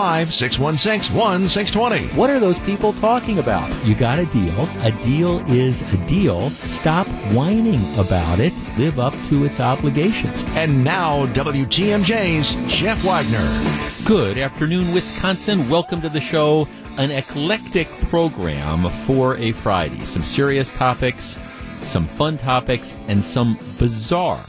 [0.00, 2.06] 616 1620.
[2.18, 3.68] What are those people talking about?
[3.84, 4.66] You got a deal.
[4.80, 6.48] A deal is a deal.
[6.48, 8.54] Stop whining about it.
[8.78, 10.42] Live up to its obligations.
[10.56, 13.46] And now, WTMJ's Jeff Wagner.
[14.06, 15.68] Good afternoon, Wisconsin.
[15.68, 16.66] Welcome to the show.
[16.96, 20.06] An eclectic program for a Friday.
[20.06, 21.38] Some serious topics,
[21.82, 24.42] some fun topics, and some bizarre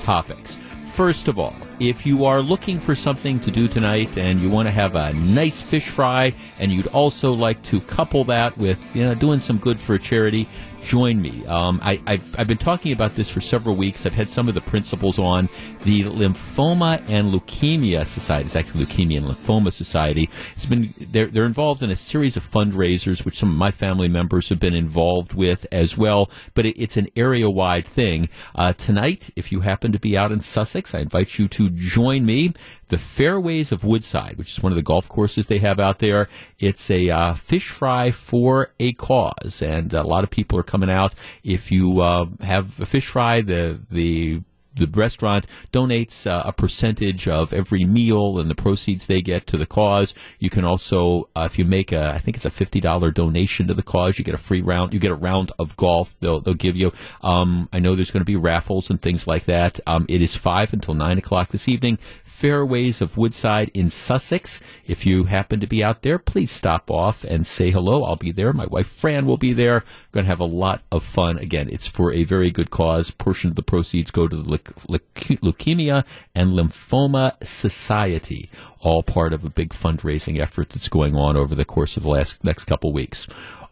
[0.00, 0.58] topics.
[0.92, 4.66] First of all, if you are looking for something to do tonight and you want
[4.66, 9.04] to have a nice fish fry and you'd also like to couple that with you
[9.04, 10.48] know doing some good for a charity,
[10.82, 11.46] join me.
[11.46, 14.06] Um, I, have been talking about this for several weeks.
[14.06, 15.48] I've had some of the principals on
[15.84, 18.46] the Lymphoma and Leukemia Society.
[18.46, 20.28] It's actually Leukemia and Lymphoma Society.
[20.54, 24.08] It's been they're they're involved in a series of fundraisers, which some of my family
[24.08, 26.30] members have been involved with as well.
[26.54, 28.28] But it, it's an area wide thing.
[28.54, 32.24] Uh, tonight, if you happen to be out in Sussex, I invite you to join
[32.24, 32.54] me
[32.88, 36.28] the Fairways of Woodside, which is one of the golf courses they have out there.
[36.58, 40.90] It's a uh, fish fry for a cause, and a lot of people are coming
[40.90, 41.14] out.
[41.44, 44.42] If you uh, have a fish fry, the the
[44.78, 49.56] the restaurant donates uh, a percentage of every meal and the proceeds they get to
[49.56, 50.14] the cause.
[50.38, 53.66] You can also, uh, if you make a, I think it's a fifty dollar donation
[53.68, 54.92] to the cause, you get a free round.
[54.92, 56.18] You get a round of golf.
[56.20, 56.92] They'll they'll give you.
[57.22, 59.80] Um, I know there's going to be raffles and things like that.
[59.86, 61.98] Um, it is five until nine o'clock this evening.
[62.24, 64.60] Fairways of Woodside in Sussex.
[64.88, 68.04] If you happen to be out there, please stop off and say hello.
[68.04, 68.54] I'll be there.
[68.54, 69.84] My wife Fran will be there.
[70.12, 71.36] Going to have a lot of fun.
[71.36, 73.10] Again, it's for a very good cause.
[73.10, 76.04] Portion of the proceeds go to the Leukemia
[76.34, 81.66] and Lymphoma Society, all part of a big fundraising effort that's going on over the
[81.66, 83.26] course of the last next couple weeks.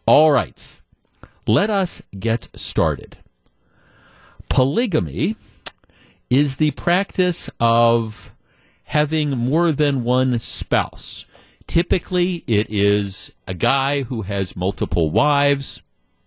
[0.05, 0.77] All right,
[1.47, 3.17] let us get started.
[4.49, 5.35] Polygamy
[6.29, 8.31] is the practice of
[8.87, 11.25] having more than one spouse.
[11.67, 15.81] Typically, it is a guy who has multiple wives,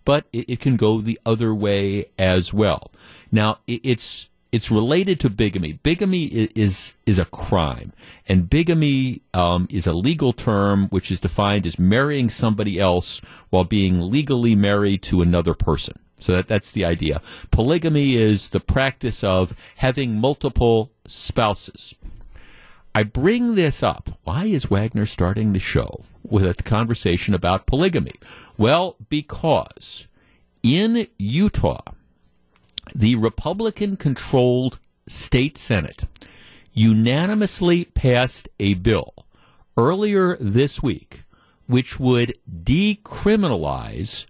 [0.05, 2.91] but it, it can go the other way as well.
[3.31, 5.73] Now, it, it's it's related to bigamy.
[5.73, 7.93] Bigamy is is a crime,
[8.27, 13.63] and bigamy um, is a legal term which is defined as marrying somebody else while
[13.63, 15.95] being legally married to another person.
[16.19, 17.21] So that, that's the idea.
[17.49, 21.95] Polygamy is the practice of having multiple spouses.
[22.93, 24.19] I bring this up.
[24.23, 28.15] Why is Wagner starting the show with a conversation about polygamy?
[28.57, 30.07] Well, because
[30.61, 31.81] in Utah
[32.93, 36.03] the Republican controlled state Senate
[36.73, 39.13] unanimously passed a bill
[39.77, 41.23] earlier this week
[41.67, 44.25] which would decriminalize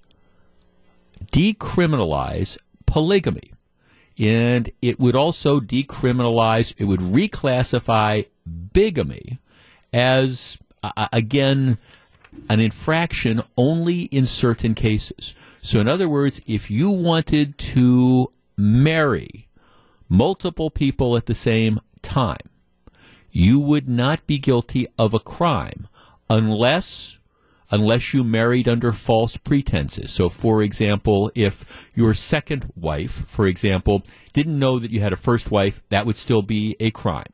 [1.32, 3.51] decriminalize polygamy
[4.20, 8.26] and it would also decriminalize it would reclassify
[8.74, 9.40] bigamy
[9.94, 11.78] as uh, again
[12.50, 15.36] an infraction only in certain cases.
[15.62, 19.48] So in other words if you wanted to marry
[20.08, 22.50] multiple people at the same time,
[23.32, 25.88] you would not be guilty of a crime
[26.30, 27.18] unless
[27.72, 30.12] unless you married under false pretenses.
[30.12, 31.66] So for example, if
[31.96, 36.18] your second wife, for example, didn't know that you had a first wife, that would
[36.18, 37.32] still be a crime.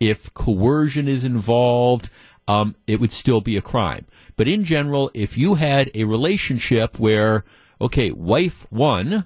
[0.00, 2.10] If coercion is involved,
[2.48, 4.06] um, it would still be a crime.
[4.36, 7.44] But in general, if you had a relationship where,
[7.80, 9.24] okay, wife one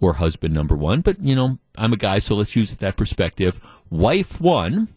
[0.00, 3.60] or husband number one, but you know, I'm a guy, so let's use that perspective.
[3.90, 4.88] Wife one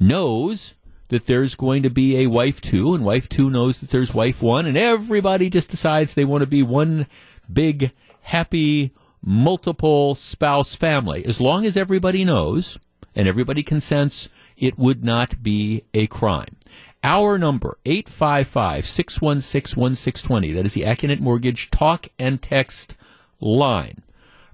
[0.00, 0.74] knows
[1.08, 4.42] that there's going to be a wife two, and wife two knows that there's wife
[4.42, 7.06] one, and everybody just decides they want to be one
[7.52, 7.92] big,
[8.22, 8.92] happy,
[9.22, 11.24] multiple spouse family.
[11.24, 12.78] As long as everybody knows
[13.14, 16.56] and everybody consents, it would not be a crime.
[17.02, 20.54] Our number, 855-616-1620.
[20.54, 22.98] That is the Accunet Mortgage talk and text
[23.40, 24.02] line.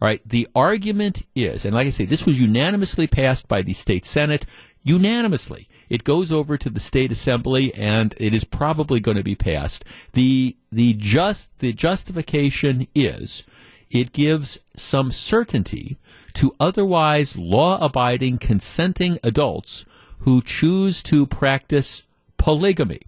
[0.02, 0.20] All right.
[0.28, 4.44] The argument is, and like I say, this was unanimously passed by the state senate,
[4.82, 5.70] unanimously.
[5.88, 9.84] It goes over to the state assembly, and it is probably going to be passed.
[10.12, 13.44] the the just The justification is
[13.90, 15.96] it gives some certainty
[16.34, 19.84] to otherwise law-abiding, consenting adults
[20.20, 22.02] who choose to practice
[22.36, 23.02] polygamy.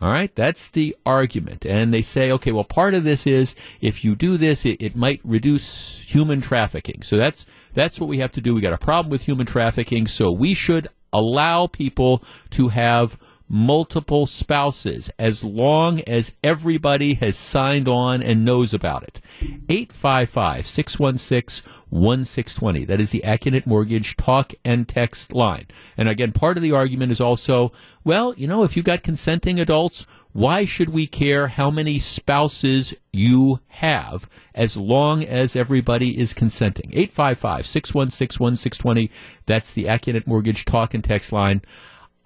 [0.00, 1.64] All right, that's the argument.
[1.64, 4.94] And they say, okay, well, part of this is if you do this, it, it
[4.94, 7.02] might reduce human trafficking.
[7.02, 8.54] So that's that's what we have to do.
[8.54, 13.18] We got a problem with human trafficking, so we should allow people to have
[13.48, 19.20] multiple spouses as long as everybody has signed on and knows about it.
[19.68, 22.84] 855 616 1620.
[22.86, 25.66] That is the Accunet Mortgage talk and text line.
[25.96, 29.60] And again, part of the argument is also, well, you know, if you've got consenting
[29.60, 36.32] adults, why should we care how many spouses you have as long as everybody is
[36.32, 36.90] consenting?
[36.92, 39.10] 855 616 1620.
[39.46, 41.62] That's the Accunet Mortgage talk and text line.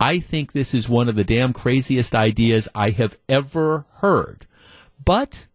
[0.00, 4.46] I think this is one of the damn craziest ideas I have ever heard.
[5.04, 5.46] But,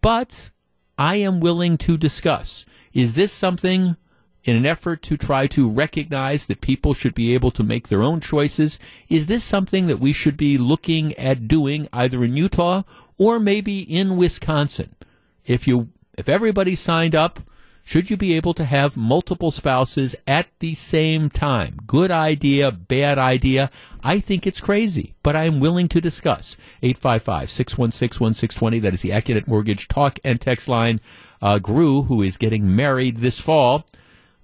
[0.00, 0.50] but,
[0.98, 2.66] I am willing to discuss.
[2.92, 3.96] Is this something
[4.44, 8.02] in an effort to try to recognize that people should be able to make their
[8.02, 8.78] own choices?
[9.08, 12.82] Is this something that we should be looking at doing either in Utah
[13.16, 14.94] or maybe in Wisconsin?
[15.46, 17.40] If you, if everybody signed up,
[17.82, 21.78] should you be able to have multiple spouses at the same time?
[21.86, 23.70] Good idea, bad idea.
[24.02, 26.56] I think it's crazy, but I am willing to discuss.
[26.82, 28.78] 855 616 1620.
[28.80, 31.00] That is the Accunet Mortgage talk and text line.
[31.42, 33.86] Uh, Grew, who is getting married this fall.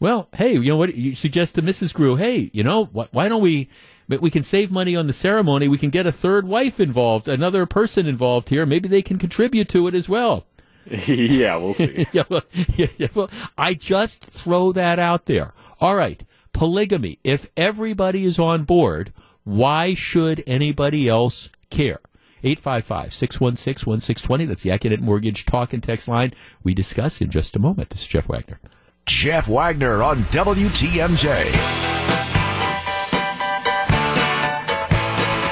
[0.01, 0.95] Well, hey, you know what?
[0.95, 1.95] You suggest to Mrs.
[1.95, 3.69] Grew, hey, you know, wh- why don't we
[4.09, 5.69] but we can save money on the ceremony.
[5.69, 8.65] We can get a third wife involved, another person involved here.
[8.65, 10.47] Maybe they can contribute to it as well.
[11.07, 12.07] yeah, we'll see.
[12.13, 12.43] yeah, well,
[12.77, 15.53] yeah, yeah, well, I just throw that out there.
[15.81, 16.23] All right,
[16.53, 17.19] polygamy.
[17.25, 19.13] If everybody is on board,
[19.45, 22.01] why should anybody else care?
[22.45, 24.45] 855 616 1620.
[24.45, 26.33] That's the Accunet Mortgage talk and text line.
[26.63, 27.91] We discuss in just a moment.
[27.91, 28.61] This is Jeff Wagner.
[29.07, 31.86] Jeff Wagner on WTMJ.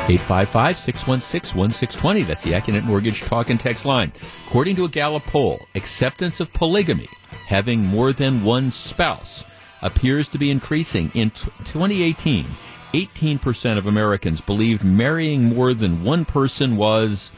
[0.06, 2.22] 855 616 1620.
[2.24, 4.12] That's the Accunet Mortgage talk and text line.
[4.46, 7.08] According to a Gallup poll, acceptance of polygamy,
[7.46, 9.44] having more than one spouse,
[9.80, 11.10] appears to be increasing.
[11.14, 12.44] In t- 2018,
[12.92, 17.30] 18% of Americans believed marrying more than one person was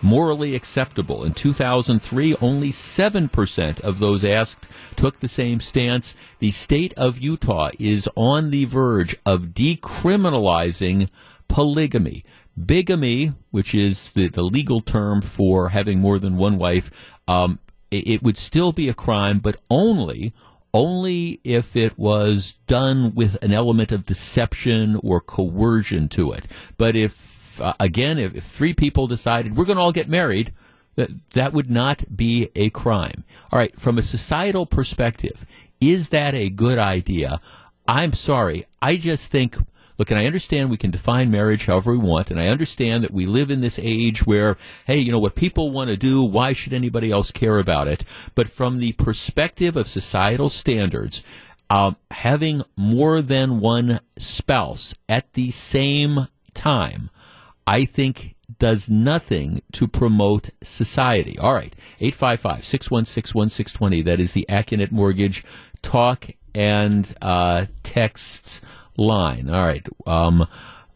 [0.00, 1.24] morally acceptable.
[1.24, 4.66] In 2003, only 7% of those asked
[4.96, 6.14] took the same stance.
[6.38, 11.10] The state of Utah is on the verge of decriminalizing
[11.54, 12.24] polygamy.
[12.66, 16.90] Bigamy, which is the, the legal term for having more than one wife,
[17.28, 17.60] um,
[17.92, 20.32] it, it would still be a crime, but only
[20.72, 26.44] only if it was done with an element of deception or coercion to it.
[26.76, 30.52] But if, uh, again, if, if, three people decided we're going to all get married,
[30.96, 33.22] that, that would not be a crime.
[33.52, 35.46] All right, from a societal perspective,
[35.80, 37.40] is that a good idea?
[37.86, 38.66] I'm sorry.
[38.82, 39.56] I just think
[39.98, 43.12] look, and I understand we can define marriage however we want, and I understand that
[43.12, 44.56] we live in this age where,
[44.86, 48.04] hey, you know, what people want to do, why should anybody else care about it?
[48.34, 51.24] But from the perspective of societal standards,
[51.70, 57.10] um, having more than one spouse at the same time,
[57.66, 61.38] I think does nothing to promote society.
[61.38, 64.02] All right, 855 616 1620.
[64.02, 65.44] That is the Accunet Mortgage
[65.82, 68.60] talk and uh, texts
[68.96, 69.48] line.
[69.50, 69.86] All right.
[70.06, 70.46] Um,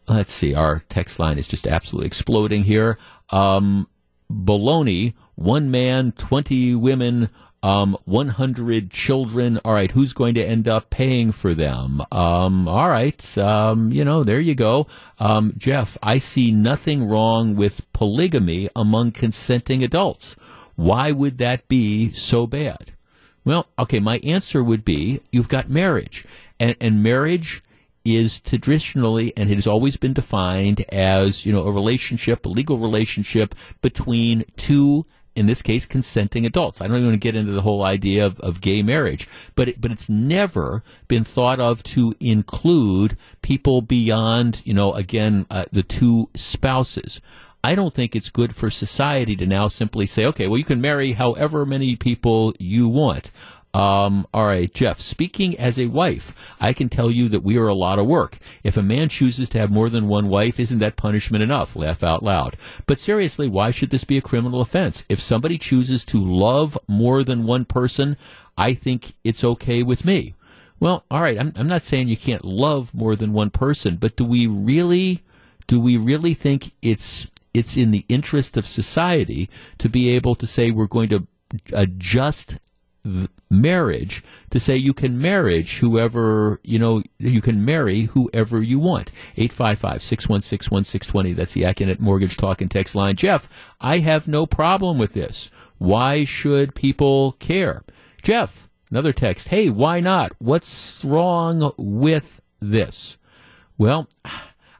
[0.07, 0.53] let's see.
[0.53, 2.97] Our text line is just absolutely exploding here.
[3.29, 3.87] Um,
[4.31, 7.29] baloney, one man, 20 women,
[7.61, 9.59] um, 100 children.
[9.65, 12.01] All right, who's going to end up paying for them?
[12.11, 14.87] Um, all right, um, you know, there you go.
[15.19, 20.35] Um, Jeff, I see nothing wrong with polygamy among consenting adults.
[20.75, 22.91] Why would that be so bad?
[23.43, 26.25] Well, okay, my answer would be you've got marriage.
[26.59, 27.63] And, and marriage
[28.05, 32.79] is traditionally and it has always been defined as you know a relationship, a legal
[32.79, 36.81] relationship between two in this case, consenting adults.
[36.81, 39.25] I don't even want to get into the whole idea of, of gay marriage,
[39.55, 45.45] but it, but it's never been thought of to include people beyond, you know, again,
[45.49, 47.21] uh, the two spouses.
[47.63, 50.81] I don't think it's good for society to now simply say, okay, well, you can
[50.81, 53.31] marry however many people you want.
[53.71, 57.67] Um, all right, Jeff, speaking as a wife, I can tell you that we are
[57.67, 58.39] a lot of work.
[58.63, 61.75] If a man chooses to have more than one wife, isn't that punishment enough?
[61.75, 62.57] Laugh out loud.
[62.87, 65.05] But seriously, why should this be a criminal offense?
[65.07, 68.17] If somebody chooses to love more than one person,
[68.57, 70.33] I think it's okay with me.
[70.79, 74.15] Well, all right, I'm, I'm not saying you can't love more than one person, but
[74.15, 75.21] do we really,
[75.67, 79.47] do we really think it's, it's in the interest of society
[79.77, 81.27] to be able to say we're going to
[81.73, 82.57] adjust
[83.49, 89.11] marriage to say you can marriage whoever, you know, you can marry whoever you want.
[89.37, 91.35] 855-616-1620.
[91.35, 93.15] That's the Accunet Mortgage Talk and Text line.
[93.15, 93.49] Jeff,
[93.79, 95.49] I have no problem with this.
[95.77, 97.83] Why should people care?
[98.21, 99.47] Jeff, another text.
[99.47, 100.33] Hey, why not?
[100.39, 103.17] What's wrong with this?
[103.77, 104.09] Well,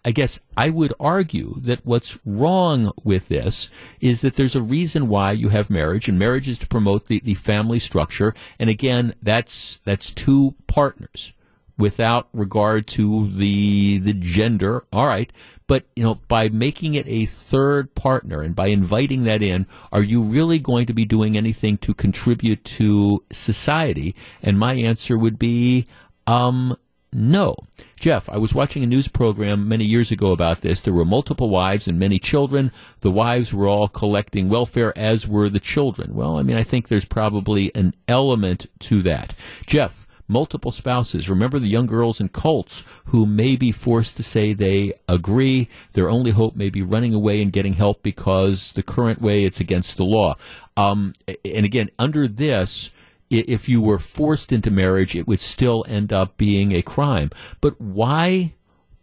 [0.03, 5.07] I guess I would argue that what's wrong with this is that there's a reason
[5.07, 8.33] why you have marriage, and marriage is to promote the, the family structure.
[8.57, 11.33] And again, that's that's two partners
[11.77, 14.85] without regard to the the gender.
[14.93, 15.31] All right.
[15.67, 20.01] But you know, by making it a third partner and by inviting that in, are
[20.01, 24.15] you really going to be doing anything to contribute to society?
[24.41, 25.85] And my answer would be
[26.25, 26.75] um,
[27.13, 27.55] no.
[27.99, 30.79] Jeff, I was watching a news program many years ago about this.
[30.79, 32.71] There were multiple wives and many children.
[33.01, 36.15] The wives were all collecting welfare, as were the children.
[36.15, 39.35] Well, I mean, I think there's probably an element to that.
[39.67, 41.29] Jeff, multiple spouses.
[41.29, 45.67] Remember the young girls in cults who may be forced to say they agree.
[45.91, 49.59] Their only hope may be running away and getting help because the current way it's
[49.59, 50.35] against the law.
[50.77, 51.13] Um,
[51.43, 52.91] and again, under this,
[53.29, 57.29] if you were forced into marriage, it would still end up being a crime.
[57.61, 58.55] But why?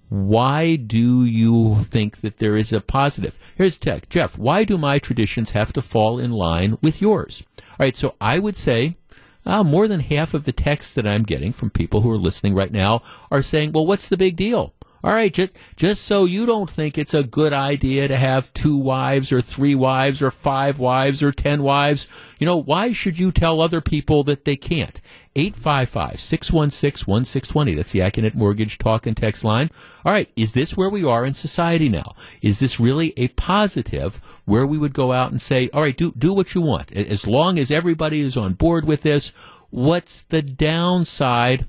[0.09, 3.37] Why do you think that there is a positive?
[3.57, 4.09] Here's Tech.
[4.09, 7.43] Jeff, why do my traditions have to fall in line with yours?
[7.59, 8.97] All right, so I would say
[9.45, 12.55] uh, more than half of the texts that I'm getting from people who are listening
[12.55, 13.03] right now
[13.33, 14.75] are saying, well, what's the big deal?
[15.07, 18.77] All right, just just so you don't think it's a good idea to have two
[18.77, 22.09] wives or three wives or five wives or ten wives,
[22.41, 25.01] you know, why should you tell other people that they can't?
[25.37, 27.77] 855-616-1620.
[27.77, 29.71] That's the Accunet Mortgage Talk and Text line.
[30.05, 32.17] All right, is this where we are in society now?
[32.43, 36.11] Is this really a positive where we would go out and say, all right, do
[36.19, 36.91] do what you want.
[36.91, 39.29] As long as everybody is on board with this,
[39.71, 41.65] what's the downside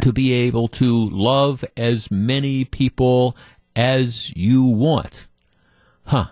[0.00, 3.36] to be able to love as many people
[3.76, 5.26] as you want.
[6.04, 6.26] Huh.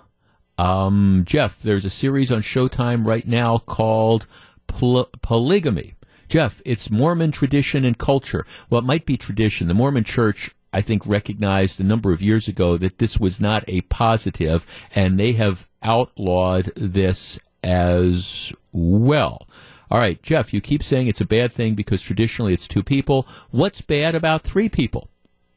[0.58, 4.26] Um, Jeff, there's a series on Showtime right now called
[4.66, 5.94] Poly- Polygamy.
[6.28, 8.46] Jeff, it's Mormon tradition and culture.
[8.68, 9.68] Well, it might be tradition.
[9.68, 13.64] The Mormon church, I think, recognized a number of years ago that this was not
[13.68, 19.48] a positive, and they have outlawed this as well.
[19.90, 23.26] All right, Jeff, you keep saying it's a bad thing because traditionally it's two people.
[23.50, 25.08] What's bad about three people?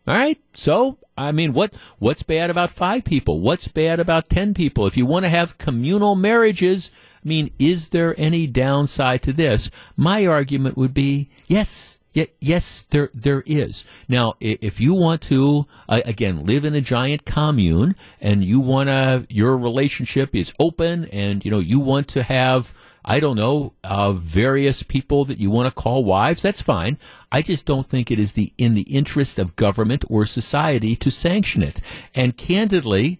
[0.08, 0.40] All right.
[0.54, 3.40] So, I mean, what what's bad about five people?
[3.40, 4.88] What's bad about ten people?
[4.88, 6.90] If you want to have communal marriages,
[7.24, 9.70] I mean, is there any downside to this?
[9.96, 12.00] My argument would be yes.
[12.40, 13.86] yes, there there is.
[14.10, 18.90] Now, if you want to uh, again live in a giant commune and you want
[18.90, 22.74] to your relationship is open and you know you want to have
[23.06, 26.98] I don't know, uh, various people that you want to call wives, that's fine.
[27.32, 31.12] I just don't think it is the in the interest of government or society to
[31.12, 31.82] sanction it.
[32.16, 33.20] And candidly,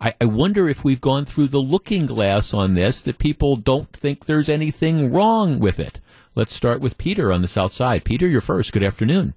[0.00, 3.92] I, I wonder if we've gone through the looking glass on this that people don't
[3.92, 6.00] think there's anything wrong with it.
[6.34, 8.04] Let's start with Peter on the south side.
[8.04, 8.72] Peter, you're first.
[8.72, 9.34] Good afternoon.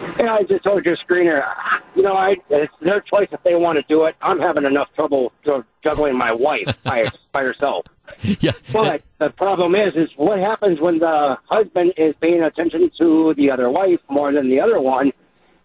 [0.00, 1.42] Yeah, I just told your screener,
[1.94, 4.14] you know, I it's their choice if they want to do it.
[4.20, 5.32] I'm having enough trouble
[5.82, 7.86] juggling my wife by by herself.
[8.40, 8.52] Yeah.
[8.72, 13.50] But the problem is, is what happens when the husband is paying attention to the
[13.50, 15.12] other wife more than the other one.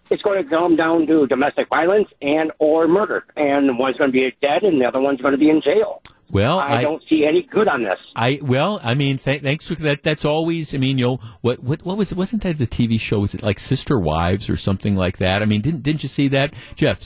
[0.10, 4.18] It's going to come down to domestic violence and or murder, and one's going to
[4.18, 6.02] be dead, and the other one's going to be in jail.
[6.32, 8.00] Well, I, I, don't see any good on this.
[8.16, 10.02] I well, I mean, th- thanks for that.
[10.02, 10.74] That's always.
[10.74, 12.18] I mean, you know, what what what was it?
[12.18, 13.20] Wasn't that the TV show?
[13.20, 15.42] Was it like Sister Wives or something like that?
[15.42, 17.02] I mean, didn't didn't you see that, Jeff?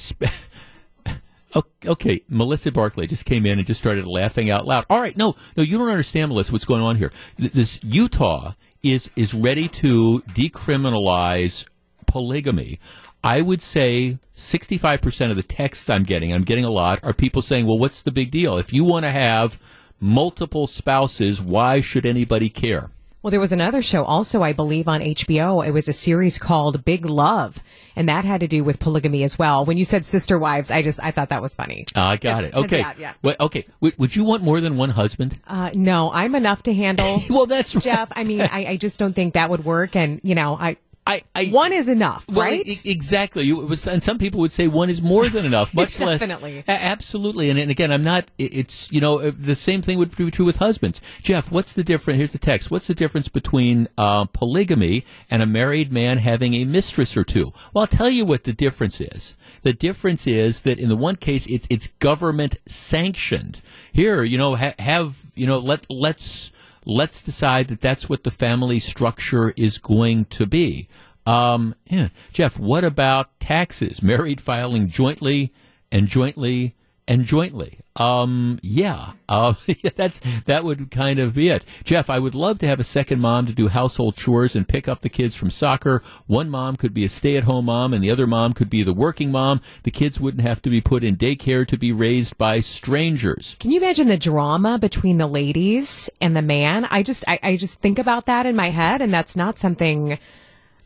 [1.85, 4.85] Okay, Melissa Barkley just came in and just started laughing out loud.
[4.89, 7.11] All right, no, no, you don't understand, Melissa, what's going on here.
[7.37, 11.65] This Utah is is ready to decriminalize
[12.05, 12.79] polygamy.
[13.23, 17.41] I would say 65% of the texts I'm getting, I'm getting a lot, are people
[17.41, 18.59] saying, well, what's the big deal?
[18.59, 19.59] If you want to have
[19.99, 22.91] multiple spouses, why should anybody care?
[23.25, 25.65] Well, there was another show also, I believe, on HBO.
[25.65, 27.57] It was a series called Big Love,
[27.95, 29.65] and that had to do with polygamy as well.
[29.65, 31.87] When you said sister wives, I just I thought that was funny.
[31.95, 32.53] Uh, I got it.
[32.65, 32.79] Okay.
[32.79, 33.13] Yeah, yeah.
[33.23, 33.65] Well, okay.
[33.79, 35.39] Would you want more than one husband?
[35.47, 37.19] Uh, no, I'm enough to handle.
[37.31, 38.11] well, that's Jeff.
[38.15, 40.77] I mean, I, I just don't think that would work, and you know, I
[41.07, 42.81] I, I, one is enough, well, right?
[42.83, 43.53] Exactly.
[43.53, 45.71] Was, and some people would say one is more than enough.
[45.73, 46.19] Much less.
[46.19, 46.63] Definitely.
[46.67, 47.51] absolutely.
[47.51, 48.31] And, and, again, I'm not.
[48.39, 51.01] It's you know uh, the same thing would be true with husbands.
[51.21, 52.17] Jeff, what's the difference?
[52.17, 52.71] Here's the text.
[52.71, 57.53] What's the difference between uh, polygamy and a married man having a mistress or two?
[57.73, 59.37] Well, I'll tell you what the difference is.
[59.61, 63.61] The difference is that in the one case, it's it's government sanctioned.
[63.93, 66.51] Here, you know, ha- have you know let let's
[66.85, 70.87] let's decide that that's what the family structure is going to be.
[71.25, 72.09] Um, yeah.
[72.31, 74.01] Jeff, what about taxes?
[74.01, 75.51] Married filing jointly
[75.91, 76.75] and jointly
[77.07, 77.79] and jointly.
[77.97, 79.53] Um, yeah, uh,
[79.95, 81.63] that's that would kind of be it.
[81.83, 84.87] Jeff, I would love to have a second mom to do household chores and pick
[84.87, 86.01] up the kids from soccer.
[86.27, 89.31] One mom could be a stay-at-home mom, and the other mom could be the working
[89.31, 89.61] mom.
[89.83, 93.55] The kids wouldn't have to be put in daycare to be raised by strangers.
[93.59, 96.85] Can you imagine the drama between the ladies and the man?
[96.85, 100.19] I just, I, I just think about that in my head, and that's not something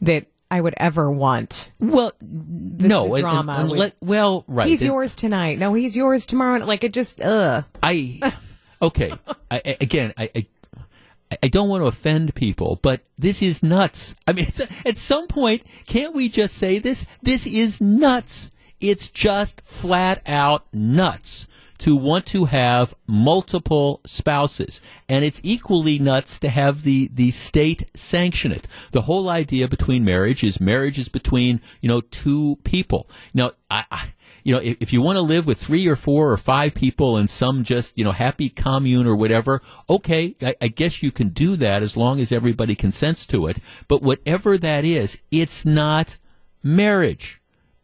[0.01, 1.71] that I would ever want.
[1.79, 4.67] Well, no, the drama and- and with- let- well, right.
[4.67, 5.59] He's And- yours tonight.
[5.59, 6.65] No, he's yours tomorrow.
[6.65, 7.65] Like it just, ugh.
[7.83, 8.33] I
[8.81, 9.13] okay.
[9.51, 10.47] I, I- again, I, I
[11.43, 14.15] I don't want to offend people, but this is nuts.
[14.27, 17.05] I mean, it's, at some point, can't we just say this?
[17.21, 18.49] This is nuts.
[18.81, 21.45] It's just flat out nuts
[21.79, 24.81] to want to have multiple spouses.
[25.07, 28.67] And it's equally nuts to have the, the state sanction it.
[28.91, 33.09] The whole idea between marriage is marriage is between, you know, two people.
[33.33, 36.31] Now, I, I you know, if, if you want to live with three or four
[36.31, 40.67] or five people in some just, you know, happy commune or whatever, okay, I, I
[40.67, 43.57] guess you can do that as long as everybody consents to it.
[43.87, 46.17] But whatever that is, it's not
[46.63, 47.38] marriage.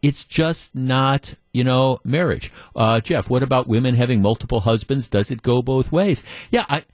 [0.05, 2.51] It's just not, you know, marriage.
[2.75, 5.07] Uh, Jeff, what about women having multiple husbands?
[5.07, 6.21] Does it go both ways?
[6.51, 6.85] Yeah, I,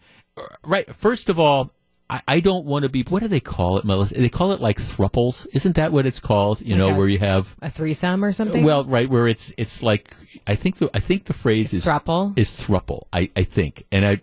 [0.64, 0.94] right.
[0.96, 1.72] First of all,
[2.10, 4.16] I, I don't want to be, what do they call it, Melissa?
[4.16, 5.46] They call it like thruples.
[5.52, 6.62] Isn't that what it's called?
[6.62, 8.64] You know, where you have, A threesome or something?
[8.64, 10.16] well, right, where it's it's like
[10.48, 12.38] I think the I think the phrase is thruple?
[12.38, 13.04] is thruple.
[13.12, 14.22] I, I think, and I,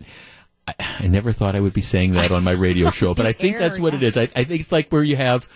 [0.66, 3.32] I I never thought I would be saying that on my radio show, but I
[3.32, 4.08] think Fair, that's what it yeah.
[4.08, 4.16] is.
[4.16, 5.46] I, I think it's like where you have.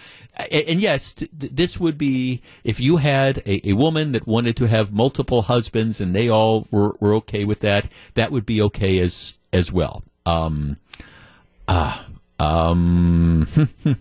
[0.50, 4.92] And yes, this would be if you had a, a woman that wanted to have
[4.92, 7.88] multiple husbands and they all were, were okay with that.
[8.14, 10.02] That would be okay as as well.
[10.24, 10.78] Um,
[11.68, 12.02] uh,
[12.42, 13.46] um,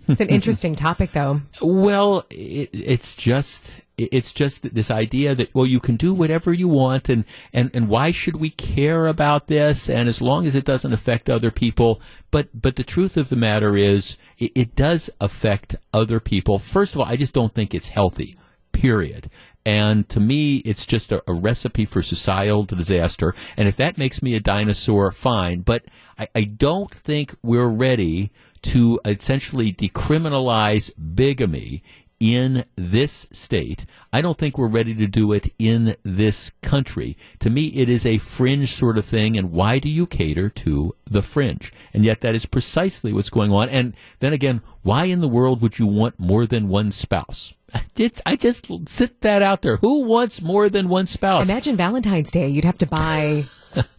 [0.07, 1.41] It's an interesting topic, though.
[1.61, 6.67] well, it, it's just it's just this idea that well you can do whatever you
[6.67, 9.89] want and, and and why should we care about this?
[9.89, 12.01] And as long as it doesn't affect other people
[12.31, 16.57] but but the truth of the matter is it, it does affect other people.
[16.57, 18.37] First of all i just don't think it's healthy
[18.71, 19.29] period
[19.65, 24.21] and to me it's just a, a recipe for societal disaster and if that makes
[24.21, 25.85] me a dinosaur fine but
[26.17, 31.83] i, I don't think we're ready to essentially decriminalize bigamy
[32.21, 33.87] in this state.
[34.13, 37.17] I don't think we're ready to do it in this country.
[37.39, 40.95] To me, it is a fringe sort of thing, and why do you cater to
[41.05, 41.73] the fringe?
[41.95, 43.69] And yet, that is precisely what's going on.
[43.69, 47.53] And then again, why in the world would you want more than one spouse?
[47.97, 49.77] It's, I just sit that out there.
[49.77, 51.47] Who wants more than one spouse?
[51.47, 52.47] Imagine Valentine's Day.
[52.47, 53.45] You'd have to buy,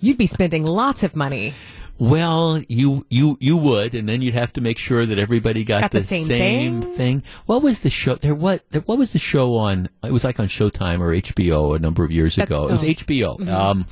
[0.01, 1.55] you'd be spending lots of money.
[1.99, 5.83] Well, you you you would, and then you'd have to make sure that everybody got,
[5.83, 6.83] Got the same thing?
[6.83, 7.23] thing.
[7.47, 8.17] What was the show?
[8.17, 8.69] There what?
[8.71, 9.89] There, what was the show on?
[10.03, 12.69] It was like on Showtime or HBO a number of years ago.
[12.69, 12.89] It was oh.
[12.89, 13.49] HBO.
[13.49, 13.87] Um,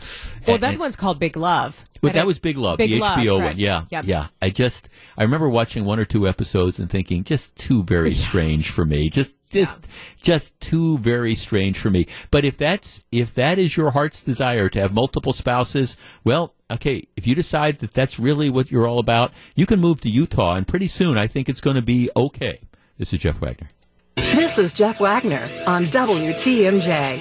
[0.47, 1.83] Well, and- that and- one's called Big Love.
[2.03, 3.59] But that was Big Love, Big the Love, HBO one.
[3.59, 4.07] Yeah, Yep.
[4.07, 4.29] yeah.
[4.41, 8.71] I just I remember watching one or two episodes and thinking, just too very strange
[8.71, 9.11] for me.
[9.11, 9.87] Just just
[10.21, 12.07] just too very strange for me.
[12.31, 17.07] But if that's if that is your heart's desire to have multiple spouses, well, okay.
[17.17, 20.55] If you decide that that's really what you're all about, you can move to Utah,
[20.55, 22.61] and pretty soon I think it's going to be okay.
[22.99, 23.69] This is Jeff Wagner.
[24.17, 27.21] This is Jeff Wagner on WTMJ.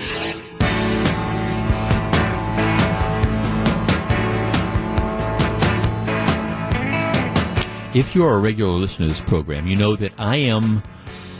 [7.96, 10.84] If you're a regular listener to this program, you know that I am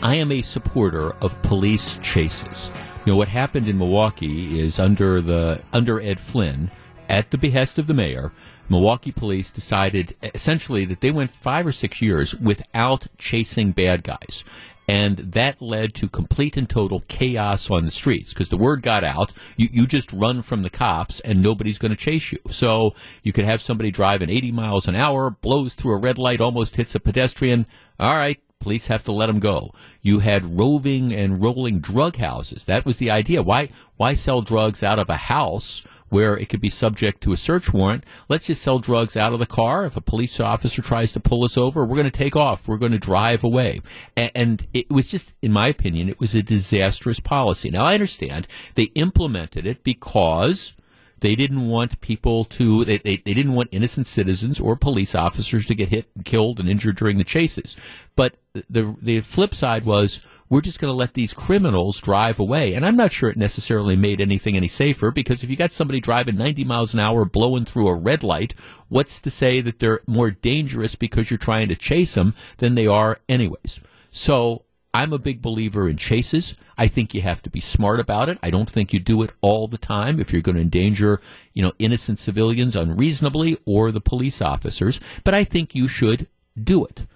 [0.02, 2.70] I am a supporter of police chases.
[3.04, 6.70] You know what happened in Milwaukee is under the under Ed Flynn,
[7.10, 8.32] at the behest of the mayor,
[8.68, 14.44] Milwaukee police decided essentially that they went five or six years without chasing bad guys.
[14.88, 19.04] And that led to complete and total chaos on the streets because the word got
[19.04, 19.32] out.
[19.56, 22.38] You, you just run from the cops and nobody's going to chase you.
[22.48, 26.40] So you could have somebody driving 80 miles an hour, blows through a red light,
[26.40, 27.66] almost hits a pedestrian.
[27.98, 29.74] All right, police have to let them go.
[30.02, 32.64] You had roving and rolling drug houses.
[32.64, 33.42] That was the idea.
[33.42, 37.36] Why why sell drugs out of a house where it could be subject to a
[37.36, 38.04] search warrant?
[38.28, 39.86] Let's just sell drugs out of the car.
[39.86, 42.68] If a police officer tries to pull us over, we're going to take off.
[42.68, 43.80] We're going to drive away.
[44.16, 47.70] And, it was just, in my opinion, it was a disastrous policy.
[47.70, 50.74] Now I understand they implemented it because
[51.20, 55.66] they didn't want people to, they, they, they didn't want innocent citizens or police officers
[55.66, 57.76] to get hit and killed and injured during the chases.
[58.16, 58.36] But
[58.68, 62.74] the, the flip side was we're just going to let these criminals drive away.
[62.74, 66.00] And I'm not sure it necessarily made anything any safer because if you got somebody
[66.00, 68.54] driving 90 miles an hour blowing through a red light,
[68.88, 72.88] what's to say that they're more dangerous because you're trying to chase them than they
[72.88, 73.78] are anyways?
[74.10, 76.56] So I'm a big believer in chases.
[76.76, 78.38] I think you have to be smart about it.
[78.42, 81.20] I don't think you do it all the time if you're going to endanger,
[81.52, 86.26] you know, innocent civilians unreasonably or the police officers, but I think you should
[86.60, 87.06] do it.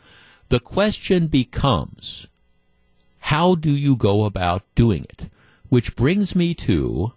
[0.50, 2.28] The question becomes,
[3.28, 5.30] how do you go about doing it?
[5.70, 7.14] Which brings me to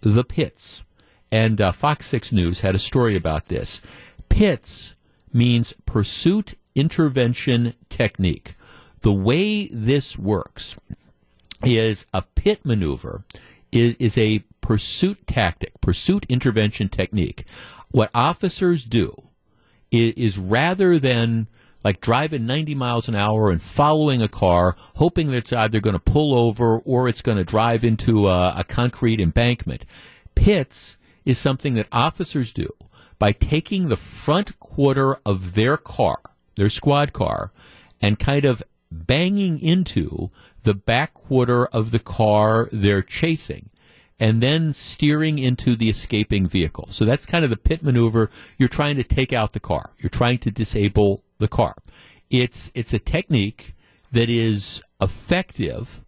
[0.00, 0.82] the pits.
[1.30, 3.82] And uh, Fox 6 News had a story about this.
[4.30, 4.94] PITS
[5.30, 8.54] means Pursuit Intervention Technique.
[9.02, 10.76] The way this works
[11.62, 13.22] is a pit maneuver
[13.70, 17.44] is, is a pursuit tactic, pursuit intervention technique.
[17.90, 19.14] What officers do
[19.90, 21.48] is, is rather than
[21.84, 25.94] like driving 90 miles an hour and following a car, hoping that it's either going
[25.94, 29.84] to pull over or it's going to drive into a, a concrete embankment.
[30.34, 32.68] Pits is something that officers do
[33.18, 36.18] by taking the front quarter of their car,
[36.56, 37.52] their squad car,
[38.00, 40.30] and kind of banging into
[40.62, 43.70] the back quarter of the car they're chasing
[44.22, 46.86] and then steering into the escaping vehicle.
[46.90, 48.30] So that's kind of the pit maneuver.
[48.56, 49.90] You're trying to take out the car.
[49.98, 51.74] You're trying to disable the car.
[52.30, 53.74] It's it's a technique
[54.12, 56.04] that is effective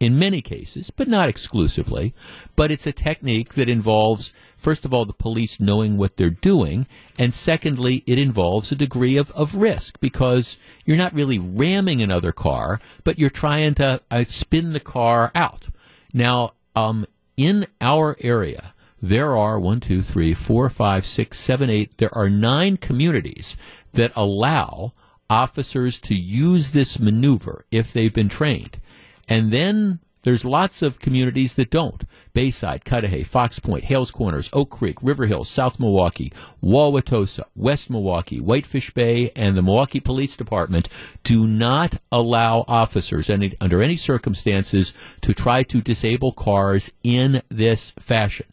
[0.00, 2.14] in many cases, but not exclusively.
[2.56, 4.32] But it's a technique that involves
[4.64, 6.86] first of all, the police knowing what they're doing,
[7.18, 12.32] and secondly, it involves a degree of, of risk because you're not really ramming another
[12.32, 15.68] car, but you're trying to uh, spin the car out.
[16.14, 18.73] Now, um, in our area,
[19.04, 21.98] there are one, two, three, four, five, six, seven, eight.
[21.98, 23.54] There are nine communities
[23.92, 24.94] that allow
[25.28, 28.80] officers to use this maneuver if they've been trained.
[29.28, 32.02] And then there's lots of communities that don't.
[32.32, 38.40] Bayside, Cudahy, Fox Point, Hales Corners, Oak Creek, River Hills, South Milwaukee, Wauwatosa, West Milwaukee,
[38.40, 40.88] Whitefish Bay, and the Milwaukee Police Department
[41.24, 47.90] do not allow officers any, under any circumstances to try to disable cars in this
[47.90, 48.46] fashion.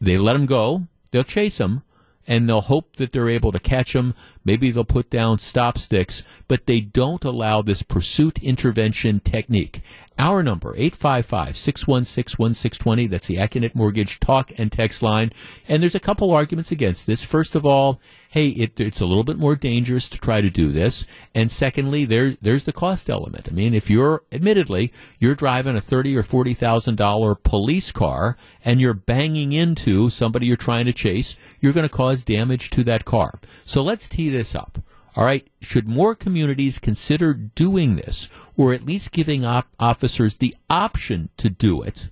[0.00, 0.86] They let them go.
[1.10, 1.82] They'll chase them
[2.26, 4.14] and they'll hope that they're able to catch them.
[4.44, 9.82] Maybe they'll put down stop sticks, but they don't allow this pursuit intervention technique.
[10.20, 13.08] Our number, 855-616-1620.
[13.08, 15.32] That's the Accunet Mortgage talk and text line.
[15.66, 17.24] And there's a couple arguments against this.
[17.24, 20.72] First of all, hey, it, it's a little bit more dangerous to try to do
[20.72, 21.06] this.
[21.34, 23.48] And secondly, there, there's the cost element.
[23.50, 28.36] I mean, if you're, admittedly, you're driving a thirty or forty thousand dollar police car
[28.62, 32.84] and you're banging into somebody you're trying to chase, you're going to cause damage to
[32.84, 33.40] that car.
[33.64, 34.80] So let's tee this up.
[35.16, 40.54] All right, should more communities consider doing this, or at least giving op- officers the
[40.68, 42.10] option to do it,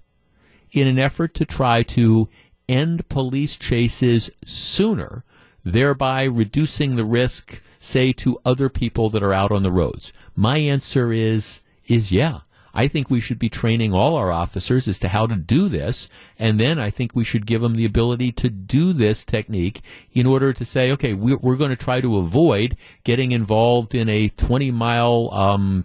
[0.73, 2.29] in an effort to try to
[2.69, 5.25] end police chases sooner,
[5.65, 10.13] thereby reducing the risk, say, to other people that are out on the roads?
[10.35, 12.41] My answer is is yeah.
[12.75, 16.09] I think we should be training all our officers as to how to do this,
[16.39, 19.81] and then I think we should give them the ability to do this technique
[20.13, 24.29] in order to say, okay, we're, going to try to avoid getting involved in a
[24.29, 25.85] 20 mile um,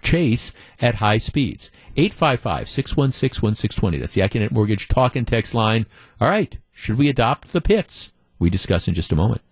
[0.00, 1.70] chase at high speeds.
[1.96, 3.98] 855 616 1620.
[3.98, 5.86] That's the Accunet Mortgage talk and text line.
[6.20, 6.58] All right.
[6.70, 8.12] Should we adopt the pits?
[8.38, 9.42] We discuss in just a moment.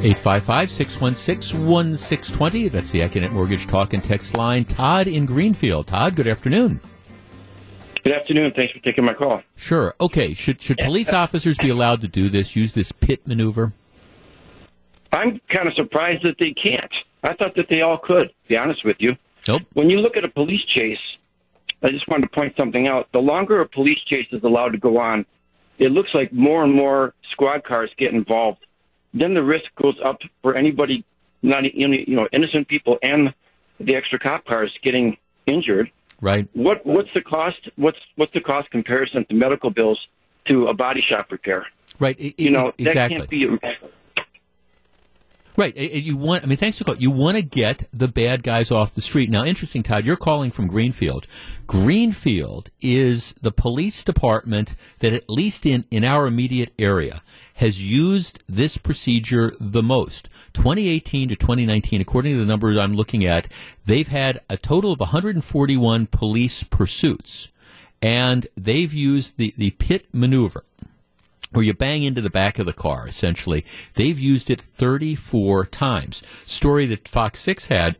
[0.00, 2.68] 855 616 1620.
[2.68, 4.64] That's the Accunet Mortgage Talk and Text line.
[4.64, 5.88] Todd in Greenfield.
[5.88, 6.80] Todd, good afternoon.
[8.02, 8.52] Good afternoon.
[8.56, 9.42] Thanks for taking my call.
[9.56, 9.94] Sure.
[10.00, 10.32] Okay.
[10.32, 12.56] Should should police officers be allowed to do this?
[12.56, 13.74] Use this pit maneuver?
[15.12, 16.92] I'm kind of surprised that they can't.
[17.22, 18.28] I thought that they all could.
[18.28, 19.16] To be honest with you.
[19.46, 19.62] Nope.
[19.74, 20.96] When you look at a police chase,
[21.82, 23.08] I just wanted to point something out.
[23.12, 25.26] The longer a police chase is allowed to go on,
[25.78, 28.64] it looks like more and more squad cars get involved
[29.12, 31.04] then the risk goes up for anybody,
[31.42, 33.34] not you know, innocent people and
[33.78, 35.90] the extra cop cars getting injured.
[36.20, 36.48] Right.
[36.52, 37.68] What what's the cost?
[37.76, 39.98] What's what's the cost comparison to medical bills
[40.48, 41.66] to a body shop repair?
[41.98, 42.18] Right.
[42.20, 43.18] It, you know exactly.
[43.18, 43.58] that can't be.
[45.56, 45.76] Right.
[45.76, 47.00] You want, I mean, thanks for calling.
[47.00, 49.30] You want to get the bad guys off the street.
[49.30, 51.26] Now, interesting, Todd, you're calling from Greenfield.
[51.66, 57.22] Greenfield is the police department that, at least in, in our immediate area,
[57.54, 60.28] has used this procedure the most.
[60.54, 63.48] 2018 to 2019, according to the numbers I'm looking at,
[63.84, 67.48] they've had a total of 141 police pursuits,
[68.00, 70.64] and they've used the, the pit maneuver.
[71.54, 73.64] Or you bang into the back of the car, essentially.
[73.94, 76.22] They've used it 34 times.
[76.44, 77.96] Story that Fox 6 had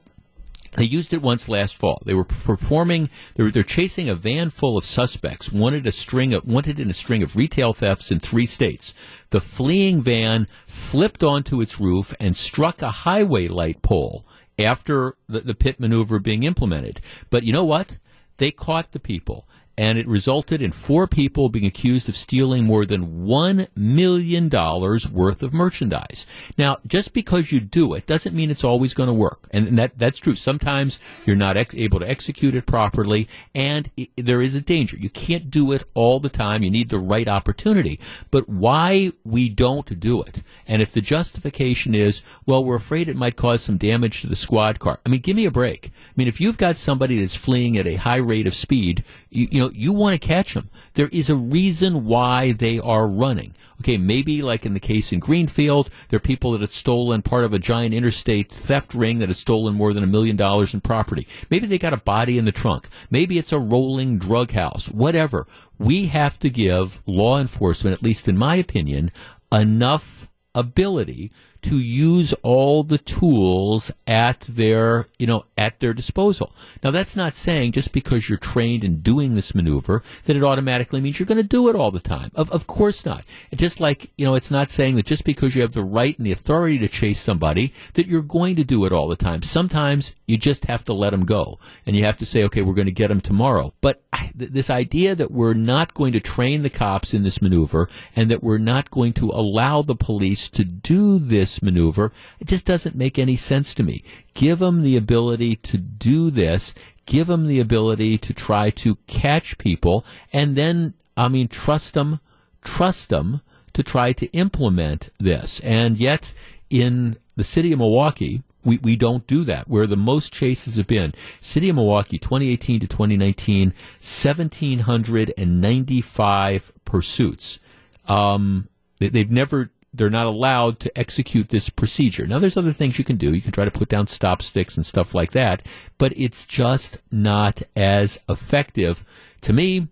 [0.76, 2.00] they used it once last fall.
[2.04, 3.10] They were performing.
[3.34, 5.50] They were, they're chasing a van full of suspects.
[5.50, 8.94] Wanted a string of wanted in a string of retail thefts in three states.
[9.30, 14.24] The fleeing van flipped onto its roof and struck a highway light pole
[14.58, 17.00] after the, the pit maneuver being implemented.
[17.30, 17.96] But you know what?
[18.36, 19.48] They caught the people
[19.80, 25.42] and it resulted in four people being accused of stealing more than $1 million worth
[25.42, 26.26] of merchandise.
[26.58, 29.48] Now, just because you do it doesn't mean it's always going to work.
[29.52, 30.34] And that, that's true.
[30.34, 34.98] Sometimes you're not ex- able to execute it properly, and it, there is a danger.
[34.98, 36.62] You can't do it all the time.
[36.62, 37.98] You need the right opportunity.
[38.30, 43.16] But why we don't do it, and if the justification is, well, we're afraid it
[43.16, 45.00] might cause some damage to the squad car.
[45.06, 45.86] I mean, give me a break.
[45.86, 49.48] I mean, if you've got somebody that's fleeing at a high rate of speed, you,
[49.50, 50.70] you know, you want to catch them.
[50.94, 53.54] There is a reason why they are running.
[53.80, 57.44] Okay, maybe like in the case in Greenfield, there are people that had stolen part
[57.44, 60.82] of a giant interstate theft ring that had stolen more than a million dollars in
[60.82, 61.26] property.
[61.48, 62.88] Maybe they got a body in the trunk.
[63.10, 64.88] Maybe it's a rolling drug house.
[64.90, 65.46] Whatever.
[65.78, 69.12] We have to give law enforcement, at least in my opinion,
[69.50, 76.54] enough ability to use all the tools at their, you know, at their disposal.
[76.82, 81.00] Now that's not saying just because you're trained in doing this maneuver that it automatically
[81.00, 82.30] means you're going to do it all the time.
[82.34, 83.24] Of, of course not.
[83.54, 86.26] just like, you know, it's not saying that just because you have the right and
[86.26, 89.42] the authority to chase somebody that you're going to do it all the time.
[89.42, 92.74] Sometimes you just have to let them go and you have to say, okay, we're
[92.74, 93.74] going to get them tomorrow.
[93.80, 94.02] But
[94.38, 98.30] th- this idea that we're not going to train the cops in this maneuver and
[98.30, 102.12] that we're not going to allow the police to do this this maneuver.
[102.38, 104.02] It just doesn't make any sense to me.
[104.34, 106.74] Give them the ability to do this.
[107.06, 112.20] Give them the ability to try to catch people, and then I mean, trust them,
[112.62, 113.40] trust them
[113.72, 115.58] to try to implement this.
[115.60, 116.34] And yet,
[116.70, 119.68] in the city of Milwaukee, we, we don't do that.
[119.68, 127.60] Where the most chases have been, City of Milwaukee, 2018 to 2019, 1,795 pursuits.
[128.06, 132.26] Um, they, they've never they're not allowed to execute this procedure.
[132.26, 133.34] Now, there's other things you can do.
[133.34, 135.66] You can try to put down stop sticks and stuff like that,
[135.98, 139.04] but it's just not as effective.
[139.42, 139.88] To me,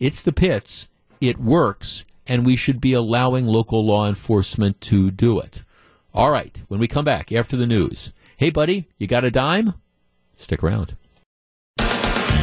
[0.00, 0.88] it's the pits.
[1.20, 5.62] It works, and we should be allowing local law enforcement to do it.
[6.14, 9.74] All right, when we come back after the news, hey, buddy, you got a dime?
[10.36, 10.96] Stick around.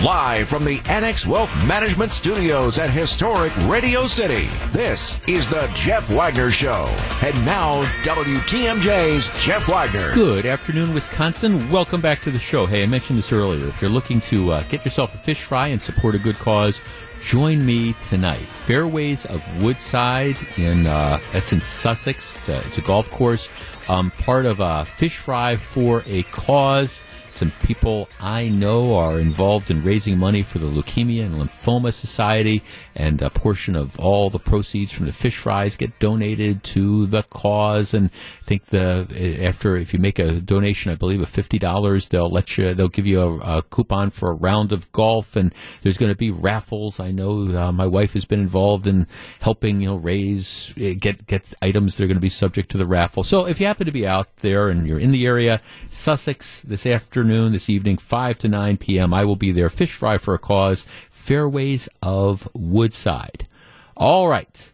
[0.03, 6.09] Live from the Annex Wealth Management Studios at historic Radio City, this is the Jeff
[6.09, 6.87] Wagner Show.
[7.23, 10.11] And now, WTMJ's Jeff Wagner.
[10.11, 11.69] Good afternoon, Wisconsin.
[11.69, 12.65] Welcome back to the show.
[12.65, 13.67] Hey, I mentioned this earlier.
[13.67, 16.81] If you're looking to uh, get yourself a fish fry and support a good cause,
[17.23, 18.39] join me tonight.
[18.39, 22.35] Fairways of Woodside in uh, that's in Sussex.
[22.37, 23.49] It's a, it's a golf course.
[23.87, 27.03] Um, part of a fish fry for a cause.
[27.41, 32.62] Some people I know are involved in raising money for the Leukemia and Lymphoma Society,
[32.95, 37.23] and a portion of all the proceeds from the fish fries get donated to the
[37.23, 37.95] cause.
[37.95, 42.10] And I think the after if you make a donation, I believe of fifty dollars,
[42.10, 45.51] they'll let you they'll give you a, a, coupon for a round of golf, and
[45.82, 46.99] there's going to be raffles.
[46.99, 49.08] I know uh, my wife has been involved in
[49.39, 52.77] helping you know raise eh, get get items that are going to be subject to
[52.77, 53.23] the raffle.
[53.23, 56.86] So if you happen to be out there and you're in the area, Sussex this
[56.86, 59.13] afternoon afternoon, this evening, 5 to 9 p.m.
[59.13, 59.69] I will be there.
[59.69, 63.47] Fish Fry for a Cause, Fairways of Woodside.
[63.95, 64.73] All right.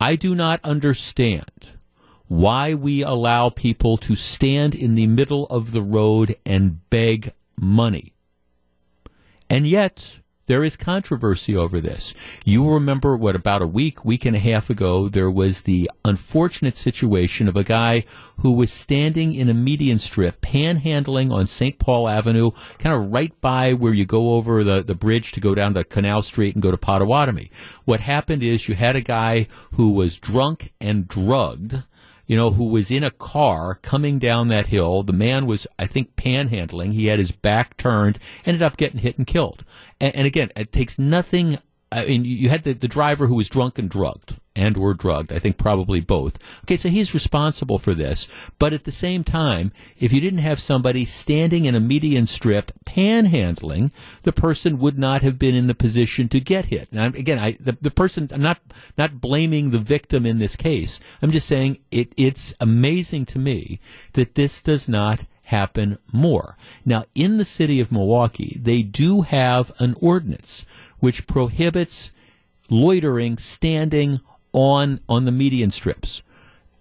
[0.00, 1.68] I do not understand
[2.26, 8.12] why we allow people to stand in the middle of the road and beg money.
[9.48, 12.14] And yet, there is controversy over this.
[12.44, 16.74] You remember what about a week, week and a half ago, there was the unfortunate
[16.74, 18.04] situation of a guy
[18.38, 21.78] who was standing in a median strip, panhandling on St.
[21.78, 25.54] Paul Avenue, kind of right by where you go over the, the bridge to go
[25.54, 27.50] down to Canal Street and go to Potawatomi.
[27.84, 31.82] What happened is you had a guy who was drunk and drugged
[32.28, 35.02] you know, who was in a car coming down that hill.
[35.02, 36.92] The man was, I think, panhandling.
[36.92, 39.64] He had his back turned, ended up getting hit and killed.
[39.98, 41.58] And, and again, it takes nothing.
[41.90, 45.32] I mean, you had the, the driver who was drunk and drugged and were drugged.
[45.32, 46.38] I think probably both.
[46.64, 48.26] Okay, so he's responsible for this.
[48.58, 52.72] But at the same time, if you didn't have somebody standing in a median strip
[52.84, 53.92] panhandling,
[54.22, 56.92] the person would not have been in the position to get hit.
[56.92, 58.58] Now, again, I, the, the person, I'm not,
[58.96, 60.98] not blaming the victim in this case.
[61.22, 63.80] I'm just saying it, it's amazing to me
[64.14, 66.56] that this does not happen more.
[66.84, 70.66] Now, in the city of Milwaukee, they do have an ordinance
[70.98, 72.10] which prohibits
[72.68, 74.20] loitering, standing
[74.58, 76.22] on on the median strips.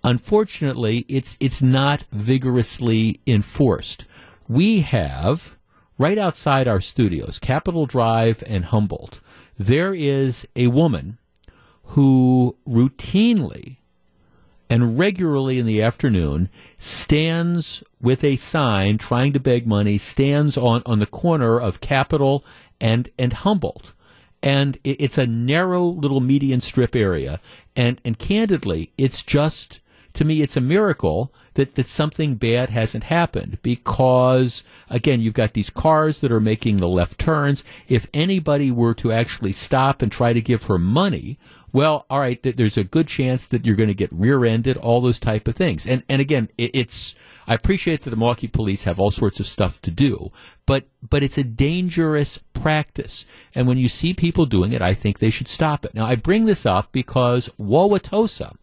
[0.03, 4.05] Unfortunately, it's it's not vigorously enforced.
[4.47, 5.57] We have
[5.99, 9.19] right outside our studios, Capitol Drive and Humboldt.
[9.57, 11.19] There is a woman
[11.83, 13.77] who routinely
[14.69, 20.81] and regularly in the afternoon stands with a sign trying to beg money, stands on,
[20.85, 22.43] on the corner of Capitol
[22.81, 23.93] and, and Humboldt.
[24.43, 27.39] And it, it's a narrow little median strip area.
[27.77, 29.79] And, and candidly, it's just,
[30.13, 35.53] to me, it's a miracle that, that something bad hasn't happened because, again, you've got
[35.53, 37.63] these cars that are making the left turns.
[37.87, 41.37] If anybody were to actually stop and try to give her money,
[41.77, 44.99] well, all right, th- there's a good chance that you're going to get rear-ended, all
[44.99, 45.85] those type of things.
[45.85, 47.13] And and again, it, it's
[47.45, 50.31] I appreciate that the Milwaukee police have all sorts of stuff to do,
[50.65, 53.25] but but it's a dangerous practice.
[53.53, 55.93] And when you see people doing it, I think they should stop it.
[55.93, 58.55] Now, I bring this up because Wauwatosa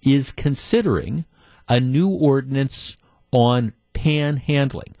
[0.00, 1.26] is considering
[1.68, 2.96] a new ordinance
[3.32, 4.94] on panhandling.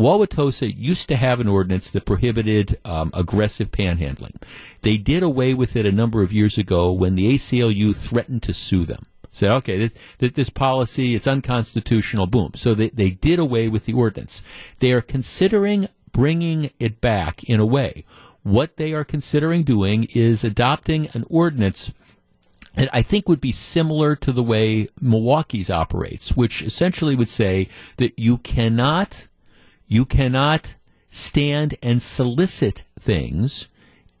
[0.00, 4.40] Wauwatosa used to have an ordinance that prohibited um, aggressive panhandling.
[4.80, 8.54] They did away with it a number of years ago when the ACLU threatened to
[8.54, 9.04] sue them.
[9.30, 12.52] Said, okay, this, this policy, it's unconstitutional, boom.
[12.56, 14.42] So they, they did away with the ordinance.
[14.78, 18.04] They are considering bringing it back in a way.
[18.42, 21.92] What they are considering doing is adopting an ordinance
[22.74, 27.68] that I think would be similar to the way Milwaukee's operates, which essentially would say
[27.98, 29.28] that you cannot
[29.90, 30.76] you cannot
[31.08, 33.68] stand and solicit things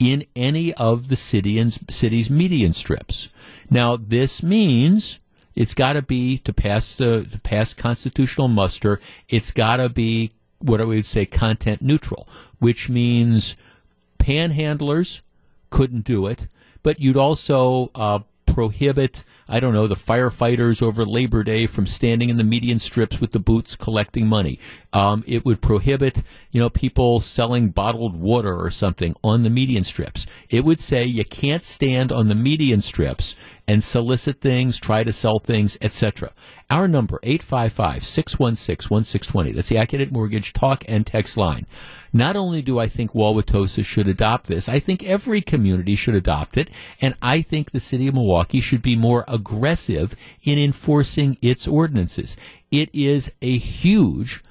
[0.00, 3.30] in any of the city and city's median strips.
[3.70, 5.20] Now, this means
[5.54, 9.00] it's got to be to pass the to pass constitutional muster.
[9.28, 12.26] It's got to be what I would say content neutral,
[12.58, 13.54] which means
[14.18, 15.20] panhandlers
[15.70, 16.48] couldn't do it,
[16.82, 19.22] but you'd also uh, prohibit
[19.52, 23.32] I don't know, the firefighters over Labor Day from standing in the median strips with
[23.32, 24.60] the boots collecting money.
[24.92, 29.82] Um, it would prohibit, you know, people selling bottled water or something on the median
[29.82, 30.24] strips.
[30.48, 33.34] It would say you can't stand on the median strips
[33.70, 36.32] and solicit things, try to sell things, etc.
[36.70, 39.54] Our number, 855-616-1620.
[39.54, 41.68] That's the Accunet Mortgage talk and text line.
[42.12, 46.56] Not only do I think Wauwatosa should adopt this, I think every community should adopt
[46.56, 46.68] it,
[47.00, 52.36] and I think the city of Milwaukee should be more aggressive in enforcing its ordinances.
[52.72, 54.42] It is a huge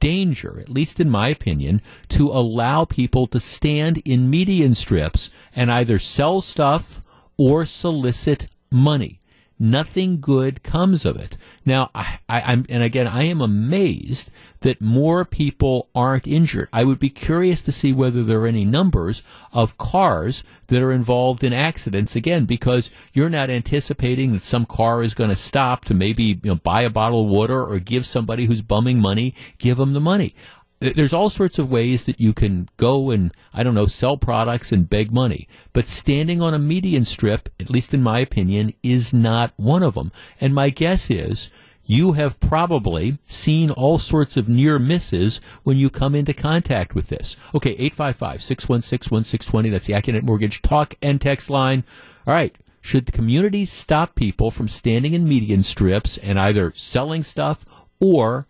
[0.00, 5.72] danger, at least in my opinion, to allow people to stand in median strips and
[5.72, 7.00] either sell stuff
[7.38, 9.18] or solicit money.
[9.58, 11.38] Nothing good comes of it.
[11.64, 16.68] Now, I, am and again, I am amazed that more people aren't injured.
[16.74, 19.22] I would be curious to see whether there are any numbers
[19.54, 25.02] of cars that are involved in accidents again, because you're not anticipating that some car
[25.02, 28.04] is going to stop to maybe you know, buy a bottle of water or give
[28.04, 30.34] somebody who's bumming money, give them the money
[30.80, 34.72] there's all sorts of ways that you can go and I don't know sell products
[34.72, 39.12] and beg money, but standing on a median strip, at least in my opinion, is
[39.12, 40.12] not one of them.
[40.40, 41.50] And my guess is
[41.84, 47.08] you have probably seen all sorts of near misses when you come into contact with
[47.08, 47.36] this.
[47.54, 51.84] Okay, 855-616-1620, that's the Accunet Mortgage talk and text line.
[52.26, 52.54] All right.
[52.82, 57.64] Should the communities stop people from standing in median strips and either selling stuff
[57.98, 58.46] or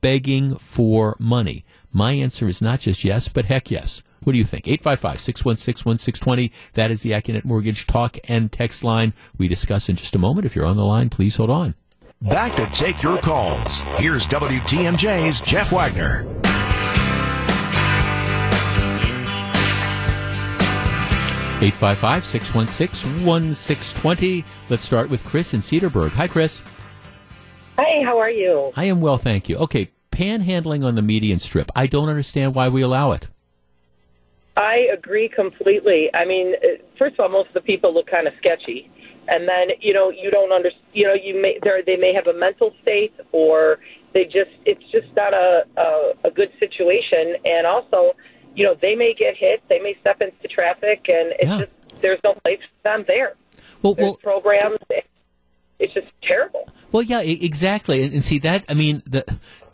[0.00, 1.64] begging for money?
[1.92, 4.02] My answer is not just yes, but heck yes.
[4.22, 4.68] What do you think?
[4.68, 6.52] 855 616 1620.
[6.74, 9.14] That is the Accunet Mortgage talk and text line.
[9.38, 10.46] We discuss in just a moment.
[10.46, 11.74] If you're on the line, please hold on.
[12.22, 13.82] Back to take your calls.
[13.96, 16.26] Here's WTMJ's Jeff Wagner.
[21.62, 24.44] Eight five five six one six one six twenty.
[24.70, 26.10] Let's start with Chris in Cedarburg.
[26.12, 26.62] Hi, Chris.
[27.80, 28.72] Hi, how are you?
[28.76, 29.56] I am well, thank you.
[29.56, 31.70] Okay, panhandling on the median strip.
[31.74, 33.28] I don't understand why we allow it.
[34.54, 36.10] I agree completely.
[36.12, 38.90] I mean, uh, first of all, most of the people look kind of sketchy,
[39.28, 42.38] and then you know you don't under you know you may they may have a
[42.38, 43.78] mental state or
[44.12, 48.12] they just it's just not a a, a good situation, and also
[48.54, 51.60] you know they may get hit, they may step into traffic, and it's yeah.
[51.60, 53.36] just there's no place for them there.
[53.80, 54.76] Well, there's well, programs
[55.80, 56.68] it's just terrible.
[56.92, 58.02] Well, yeah, exactly.
[58.02, 59.24] And, and see that I mean the,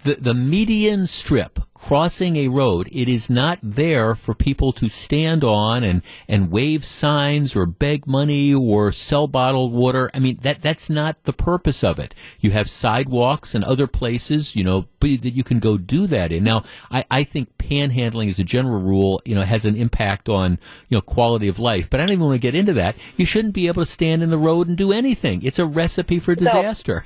[0.05, 5.45] the the median strip crossing a road, it is not there for people to stand
[5.45, 10.11] on and, and wave signs or beg money or sell bottled water.
[10.15, 12.15] I mean, that, that's not the purpose of it.
[12.41, 16.43] You have sidewalks and other places, you know, that you can go do that in.
[16.43, 20.59] Now, I, I think panhandling as a general rule, you know, has an impact on,
[20.89, 22.97] you know, quality of life, but I don't even want to get into that.
[23.17, 25.43] You shouldn't be able to stand in the road and do anything.
[25.43, 27.05] It's a recipe for disaster.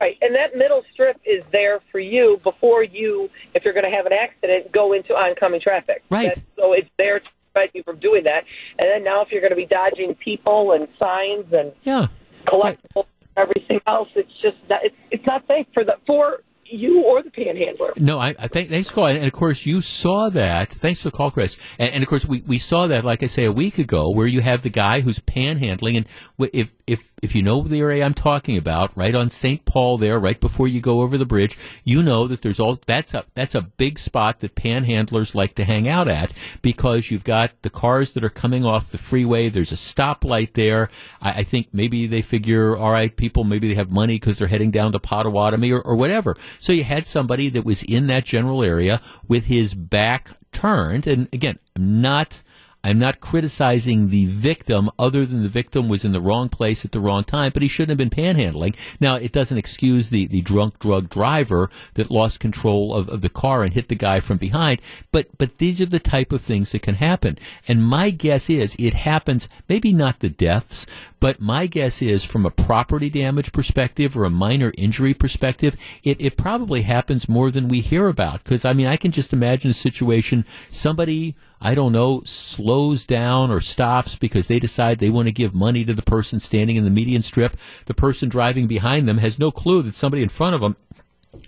[0.00, 3.96] Right, and that middle strip is there for you before you, if you're going to
[3.96, 6.02] have an accident, go into oncoming traffic.
[6.10, 6.28] Right.
[6.28, 8.44] That's, so it's there to prevent you from doing that.
[8.78, 12.08] And then now, if you're going to be dodging people and signs and yeah,
[12.46, 17.22] collectibles, everything else, it's just that it's, it's not safe for the for you or
[17.22, 17.92] the panhandler.
[17.96, 20.72] No, I, I think thanks, call, and of course you saw that.
[20.72, 21.56] Thanks for the call, Chris.
[21.78, 24.26] And, and, of course we, we saw that, like I say, a week ago, where
[24.26, 26.06] you have the guy who's panhandling, and
[26.52, 29.64] if if if you know the area I'm talking about, right on St.
[29.64, 33.14] Paul, there, right before you go over the bridge, you know that there's all that's
[33.14, 37.50] a that's a big spot that panhandlers like to hang out at because you've got
[37.62, 39.48] the cars that are coming off the freeway.
[39.48, 40.90] There's a stoplight there.
[41.20, 44.48] I, I think maybe they figure, all right, people maybe they have money because they're
[44.48, 46.36] heading down to Potawatomi or, or whatever.
[46.58, 51.28] So you had somebody that was in that general area with his back turned, and
[51.32, 52.42] again, I'm not
[52.84, 56.92] I'm not criticizing the victim other than the victim was in the wrong place at
[56.92, 58.76] the wrong time, but he shouldn't have been panhandling.
[59.00, 63.28] Now, it doesn't excuse the, the drunk drug driver that lost control of, of the
[63.28, 64.80] car and hit the guy from behind,
[65.10, 67.36] but, but these are the type of things that can happen.
[67.66, 70.86] And my guess is it happens, maybe not the deaths,
[71.20, 76.20] but my guess is from a property damage perspective or a minor injury perspective, it,
[76.20, 78.44] it probably happens more than we hear about.
[78.44, 83.50] Because, I mean, I can just imagine a situation, somebody I don't know, slows down
[83.50, 86.84] or stops because they decide they want to give money to the person standing in
[86.84, 87.56] the median strip.
[87.86, 90.76] The person driving behind them has no clue that somebody in front of them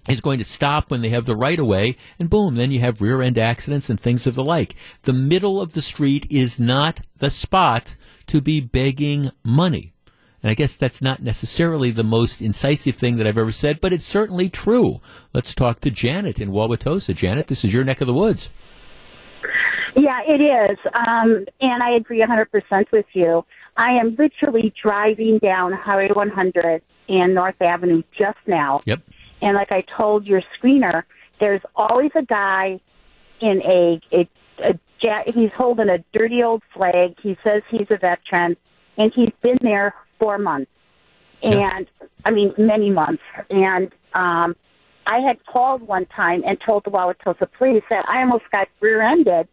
[0.08, 2.80] is going to stop when they have the right of way, and boom, then you
[2.80, 4.74] have rear end accidents and things of the like.
[5.02, 7.96] The middle of the street is not the spot
[8.30, 9.92] to be begging money.
[10.42, 13.92] And I guess that's not necessarily the most incisive thing that I've ever said, but
[13.92, 15.00] it's certainly true.
[15.34, 17.14] Let's talk to Janet in Wauwatosa.
[17.14, 18.50] Janet, this is your neck of the woods.
[19.96, 20.78] Yeah, it is.
[20.94, 23.44] Um, and I agree 100% with you.
[23.76, 28.80] I am literally driving down Highway 100 and North Avenue just now.
[28.86, 29.00] Yep.
[29.42, 31.02] And like I told your screener,
[31.40, 32.80] there's always a guy
[33.40, 34.28] in a, a,
[34.64, 34.78] a
[35.34, 37.14] he's holding a dirty old flag.
[37.22, 38.56] He says he's a veteran,
[38.96, 40.70] and he's been there four months.
[41.42, 41.86] And
[42.24, 43.22] I mean, many months.
[43.48, 44.54] And um,
[45.06, 49.48] I had called one time and told the Wauwatosa police that I almost got rear-ended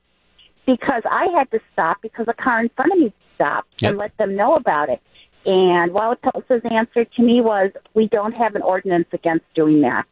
[0.65, 3.89] because I had to stop because a car in front of me stopped Yep.
[3.89, 5.01] and let them know about it.
[5.45, 10.05] And Wauwatosa's answer to me was, "We don't have an ordinance against doing that."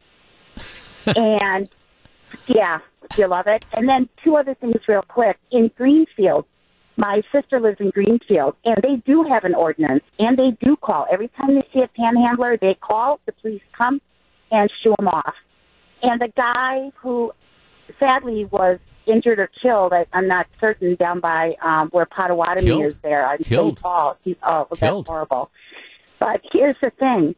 [1.16, 1.68] and
[2.48, 2.80] yeah,
[3.18, 3.66] you love it.
[3.74, 5.38] And then two other things, real quick.
[5.52, 6.46] In Greenfield,
[6.98, 11.06] my sister lives in Greenfield, and they do have an ordinance, and they do call
[11.12, 12.58] every time they see a panhandler.
[12.58, 14.02] They call the police, come
[14.52, 15.34] and shoo them off.
[16.02, 17.32] And the guy who
[18.00, 22.86] sadly was injured or killed, I, I'm not certain, down by um, where Potawatomi Killed.
[22.86, 23.80] is there on Killed.
[23.80, 24.18] Paul.
[24.24, 25.52] He, oh, well, that's horrible.
[26.20, 27.36] But here's the thing.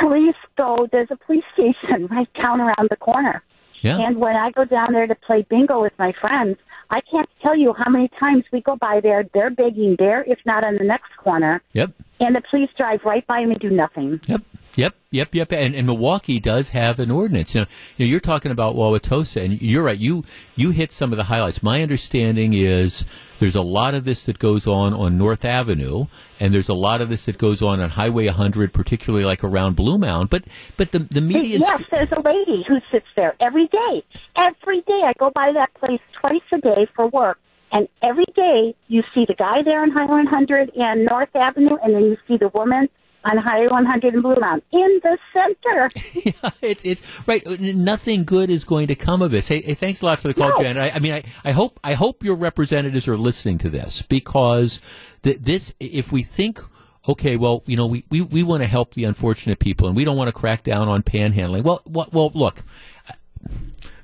[0.00, 3.42] Police go, there's a police station right down around the corner.
[3.82, 3.98] Yeah.
[3.98, 6.56] And when I go down there to play bingo with my friends,
[6.90, 9.24] I can't tell you how many times we go by there.
[9.34, 11.62] They're begging there, if not on the next corner.
[11.74, 11.92] Yep.
[12.20, 14.20] And the police drive right by them and do nothing.
[14.26, 14.42] Yep.
[14.78, 15.52] Yep, yep, yep.
[15.52, 17.52] And, and Milwaukee does have an ordinance.
[17.52, 17.66] You know,
[17.96, 19.98] you know, you're talking about Wauwatosa, and you're right.
[19.98, 21.64] You you hit some of the highlights.
[21.64, 23.04] My understanding is
[23.40, 26.06] there's a lot of this that goes on on North Avenue,
[26.38, 29.74] and there's a lot of this that goes on on Highway 100, particularly like around
[29.74, 30.30] Blue Mound.
[30.30, 30.44] But
[30.76, 31.58] but the the media.
[31.58, 34.04] Yes, there's a lady who sits there every day.
[34.36, 37.40] Every day I go by that place twice a day for work.
[37.72, 41.94] And every day you see the guy there on Highway 100 and North Avenue, and
[41.94, 42.88] then you see the woman
[43.24, 45.90] on Highway 100 in Blue Mountain in the center.
[46.24, 47.42] yeah, it's it's right.
[47.60, 49.48] Nothing good is going to come of this.
[49.48, 50.58] Hey, hey thanks a lot for the call, No.
[50.62, 50.82] Janet.
[50.82, 54.80] I, I mean, I, I hope I hope your representatives are listening to this because
[55.22, 56.60] th- this, if we think.
[57.08, 60.04] Okay, well, you know, we, we, we want to help the unfortunate people, and we
[60.04, 61.62] don't want to crack down on panhandling.
[61.62, 62.62] Well, well, well look,
[63.08, 63.12] uh,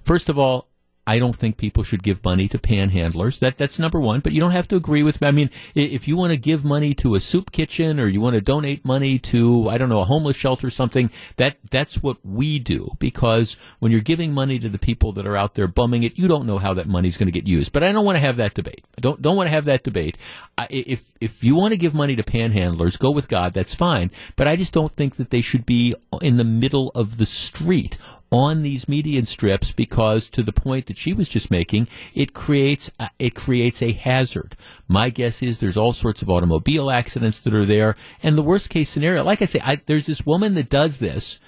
[0.04, 0.68] First of all,
[1.06, 3.38] I don't think people should give money to panhandlers.
[3.38, 4.20] That that's number one.
[4.20, 5.28] But you don't have to agree with me.
[5.28, 8.34] I mean, if you want to give money to a soup kitchen or you want
[8.34, 12.16] to donate money to I don't know a homeless shelter or something, that that's what
[12.24, 12.88] we do.
[12.98, 16.26] Because when you're giving money to the people that are out there bumming it, you
[16.26, 17.72] don't know how that money's going to get used.
[17.72, 18.84] But I don't want to have that debate.
[18.96, 20.16] I don't don't want to have that debate.
[20.56, 23.52] I, if if you want to give money to panhandlers, go with God.
[23.52, 24.10] That's fine.
[24.36, 27.98] But I just don't think that they should be in the middle of the street
[28.34, 32.90] on these median strips because to the point that she was just making, it creates
[32.98, 34.56] a, it creates a hazard.
[34.88, 38.70] My guess is there's all sorts of automobile accidents that are there, and the worst
[38.70, 41.38] case scenario, like I say, I, there's this woman that does this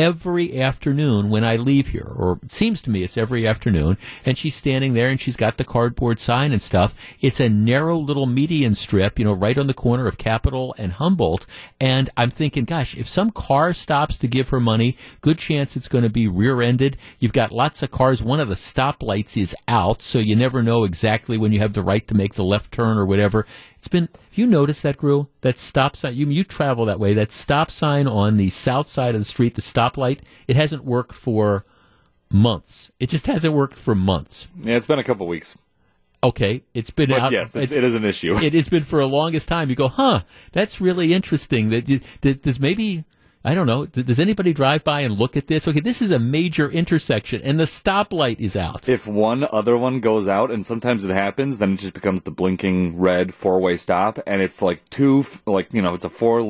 [0.00, 4.38] every afternoon when I leave here, or it seems to me it's every afternoon, and
[4.38, 6.94] she's standing there and she's got the cardboard sign and stuff.
[7.20, 10.92] It's a narrow little median strip, you know, right on the corner of Capitol and
[10.92, 11.44] Humboldt.
[11.78, 15.88] And I'm thinking, gosh, if some car stops to give her money, good chance it's
[15.88, 16.96] going to be rear ended.
[17.18, 18.22] You've got lots of cars.
[18.22, 21.82] One of the stoplights is out, so you never know exactly when you have the
[21.82, 23.44] right to make the left turn or whatever.
[23.80, 24.10] It's been.
[24.12, 25.28] Have you noticed that, Gru?
[25.40, 26.14] That stop sign.
[26.14, 27.14] You you travel that way.
[27.14, 30.20] That stop sign on the south side of the street, the stoplight.
[30.46, 31.64] It hasn't worked for
[32.30, 32.90] months.
[33.00, 34.48] It just hasn't worked for months.
[34.62, 35.56] Yeah, it's been a couple weeks.
[36.22, 37.32] Okay, it's been But out.
[37.32, 38.36] yes, it's, it is an issue.
[38.42, 39.70] It has been for a longest time.
[39.70, 40.24] You go, huh?
[40.52, 41.70] That's really interesting.
[41.70, 43.04] That- does maybe
[43.42, 43.86] I don't know.
[43.86, 45.66] Does anybody drive by and look at this?
[45.66, 48.86] Okay, this is a major intersection, and the stoplight is out.
[48.86, 52.30] if one other one goes out, and sometimes it happens, then it just becomes the
[52.30, 56.42] blinking red four way stop, and it's like two, like you know, it's a four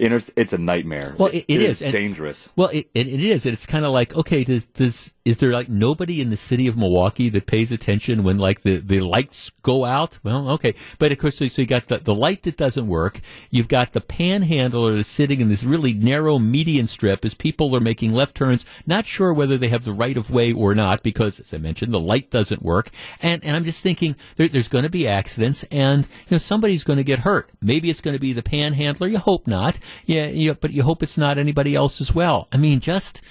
[0.00, 1.14] Inter- it's a nightmare.
[1.18, 2.52] Well, it- it is, and- dangerous.
[2.56, 5.52] Well, it, it, it is, and it's kind of like, okay, does, does is there
[5.52, 9.50] like nobody in the city of Milwaukee that pays attention when like the, the lights
[9.62, 10.18] go out?
[10.24, 13.20] Well, okay, but of course, so, so you got the, the light that doesn't work.
[13.50, 17.80] You've got the panhandler that's sitting in this really narrow median strip as people are
[17.80, 21.38] making left turns, not sure whether they have the right of way or not because,
[21.40, 22.88] as I mentioned, the light doesn't work.
[23.20, 26.84] And and I'm just thinking there, there's going to be accidents, and you know somebody's
[26.84, 27.50] going to get hurt.
[27.60, 29.08] Maybe it's going to be the panhandler.
[29.08, 29.78] You hope not.
[30.06, 32.48] Yeah, you, but you hope it's not anybody else as well.
[32.52, 33.22] I mean, just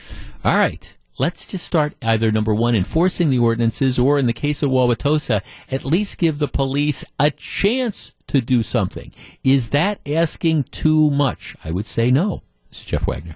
[0.43, 0.93] all right.
[1.17, 5.41] Let's just start either number one, enforcing the ordinances, or in the case of Wauwatosa,
[5.69, 9.11] at least give the police a chance to do something.
[9.43, 11.57] Is that asking too much?
[11.61, 12.43] I would say no.
[12.69, 13.35] This is Jeff Wagner.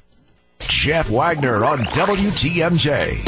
[0.59, 3.28] Jeff Wagner on WTMJ.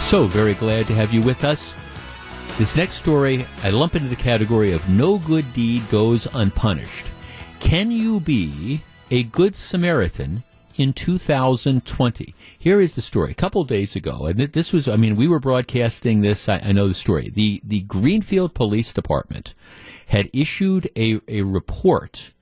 [0.00, 1.74] So very glad to have you with us.
[2.58, 7.06] This next story, I lump into the category of no good deed goes unpunished.
[7.60, 8.82] Can you be
[9.12, 10.42] a good Samaritan
[10.74, 12.34] in 2020?
[12.58, 13.30] Here is the story.
[13.30, 16.48] A couple days ago, and this was, I mean, we were broadcasting this.
[16.48, 17.30] I, I know the story.
[17.30, 19.54] The the Greenfield Police Department
[20.06, 22.32] had issued a, a report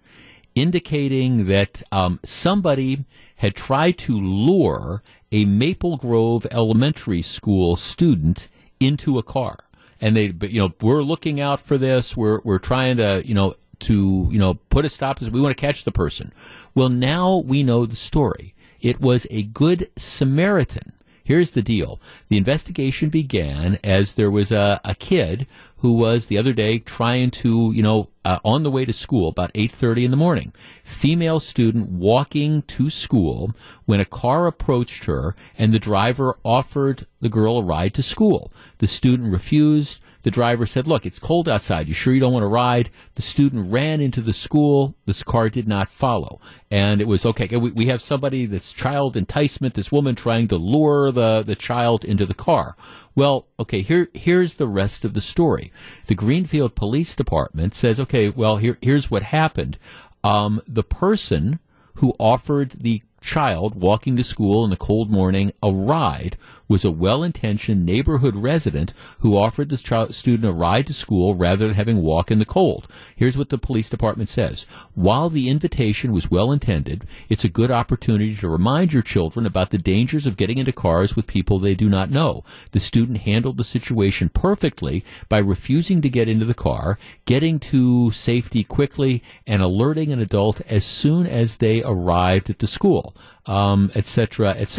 [0.55, 3.05] indicating that um, somebody
[3.37, 8.49] had tried to lure a Maple Grove Elementary School student
[8.81, 9.59] into a car,
[10.01, 12.17] and they, but, you know, we're looking out for this.
[12.17, 15.33] We're we're trying to, you know, to you know put a stop to this.
[15.33, 16.33] We want to catch the person.
[16.75, 18.55] Well, now we know the story.
[18.81, 20.93] It was a good Samaritan.
[21.25, 22.01] Here's the deal.
[22.29, 25.47] The investigation began as there was a, a kid
[25.87, 29.29] who was the other day trying to, you know, uh, on the way to school
[29.29, 30.53] about 8.30 in the morning.
[30.83, 37.29] Female student walking to school when a car approached her and the driver offered the
[37.29, 38.53] girl a ride to school.
[38.79, 40.01] The student refused.
[40.27, 41.87] The driver said, Look, it's cold outside.
[41.87, 42.91] You sure you don't want to ride?
[43.15, 44.97] The student ran into the school.
[45.05, 46.41] This car did not follow.
[46.69, 47.47] And it was okay.
[47.57, 52.05] We, we have somebody that's child enticement, this woman trying to lure the, the child
[52.05, 52.75] into the car.
[53.15, 55.71] Well, okay, here, here's the rest of the story.
[56.09, 59.79] The Greenfield Police Department says, okay, well, here, here's what happened.
[60.25, 61.61] Um, the person
[61.99, 66.37] who offered the child walking to school in the cold morning a ride
[66.69, 69.77] was a well-intentioned neighborhood resident who offered the
[70.11, 72.89] student a ride to school rather than having walk in the cold.
[73.15, 74.67] Here's what the police department says.
[74.95, 79.79] While the invitation was well-intended, it's a good opportunity to remind your children about the
[79.79, 82.45] dangers of getting into cars with people they do not know.
[82.73, 88.11] The student handled the situation perfectly by refusing to get into the car, getting to
[88.11, 93.15] safety quickly, and alerting an adult as soon as they arrived at the school
[93.47, 94.55] um, etc.
[94.57, 94.77] et.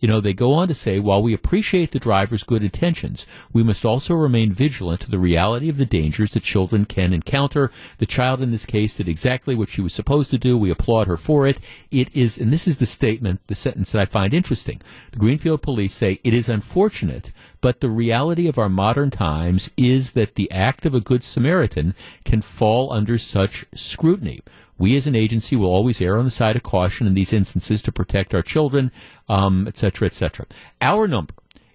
[0.00, 3.62] You know, they go on to say, while we appreciate the driver's good intentions, we
[3.62, 7.70] must also remain vigilant to the reality of the dangers that children can encounter.
[7.98, 10.56] The child in this case did exactly what she was supposed to do.
[10.56, 11.60] We applaud her for it.
[11.90, 14.80] It is, and this is the statement, the sentence that I find interesting.
[15.12, 20.12] The Greenfield police say, it is unfortunate but the reality of our modern times is
[20.12, 21.94] that the act of a good Samaritan
[22.24, 24.40] can fall under such scrutiny.
[24.78, 27.82] We as an agency will always err on the side of caution in these instances
[27.82, 28.90] to protect our children,
[29.28, 30.46] um, et cetera, et cetera.
[30.80, 31.34] Our number,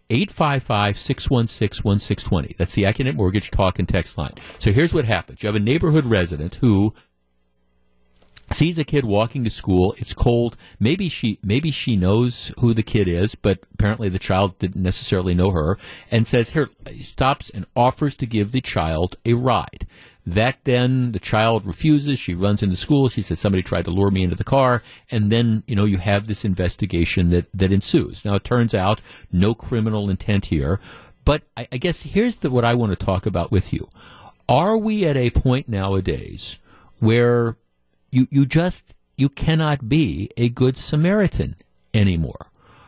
[0.10, 2.58] 855-616-1620.
[2.58, 4.34] That's the Accunet Mortgage talk and text line.
[4.60, 5.44] So here's what happens.
[5.44, 6.94] You have a neighborhood resident who
[8.52, 9.96] sees a kid walking to school.
[9.98, 10.58] It's cold.
[10.80, 15.34] Maybe she maybe she knows who the kid is, but apparently the child didn't necessarily
[15.34, 15.78] know her.
[16.12, 16.70] And says here
[17.02, 19.88] stops and offers to give the child a ride.
[20.26, 22.18] That then the child refuses.
[22.18, 23.10] She runs into school.
[23.10, 25.98] She says somebody tried to lure me into the car, and then you know you
[25.98, 28.24] have this investigation that that ensues.
[28.24, 29.02] Now it turns out
[29.32, 30.80] no criminal intent here,
[31.26, 33.90] but I, I guess here's the, what I want to talk about with you.
[34.48, 36.60] Are we at a point nowadays
[37.00, 37.58] where
[38.10, 41.58] you you just you cannot be a good Samaritan
[41.94, 42.48] anymore?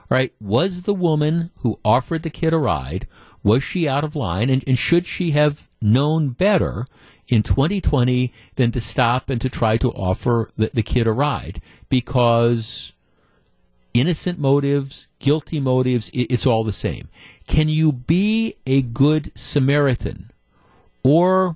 [0.09, 0.33] Right?
[0.39, 3.07] Was the woman who offered the kid a ride
[3.43, 6.87] was she out of line, and, and should she have known better
[7.27, 11.61] in 2020 than to stop and to try to offer the, the kid a ride?
[11.89, 12.93] Because
[13.93, 17.09] innocent motives, guilty motives, it, it's all the same.
[17.47, 20.31] Can you be a good Samaritan?
[21.03, 21.55] Or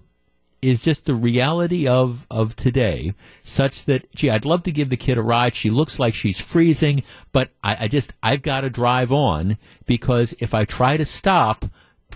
[0.62, 3.14] is just the reality of, of today
[3.44, 5.56] such that, gee, I'd love to give the kid a ride.
[5.56, 10.34] She looks like she's freezing, but I, I just, I've got to drive on because
[10.40, 11.66] if I try to stop,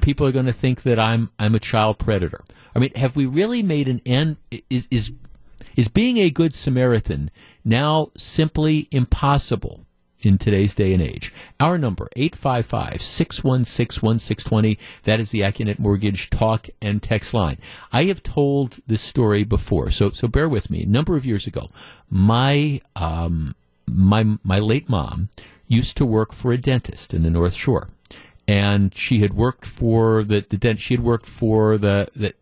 [0.01, 2.43] people are going to think that I'm, I'm a child predator.
[2.75, 4.37] I mean, have we really made an end?
[4.69, 5.13] Is, is,
[5.75, 7.31] is being a good Samaritan
[7.63, 9.85] now simply impossible?
[10.23, 11.33] in today's day and age.
[11.59, 14.77] Our number, 855-616-1620.
[15.03, 17.57] That is the Accunet Mortgage talk and text line.
[17.91, 20.83] I have told this story before, so, so bear with me.
[20.83, 21.67] A number of years ago,
[22.09, 23.53] my, um,
[23.85, 25.27] my, my late mom
[25.67, 27.89] used to work for a dentist in the North Shore
[28.47, 30.79] and she had worked for the, the dent.
[30.79, 32.33] She had worked for the, the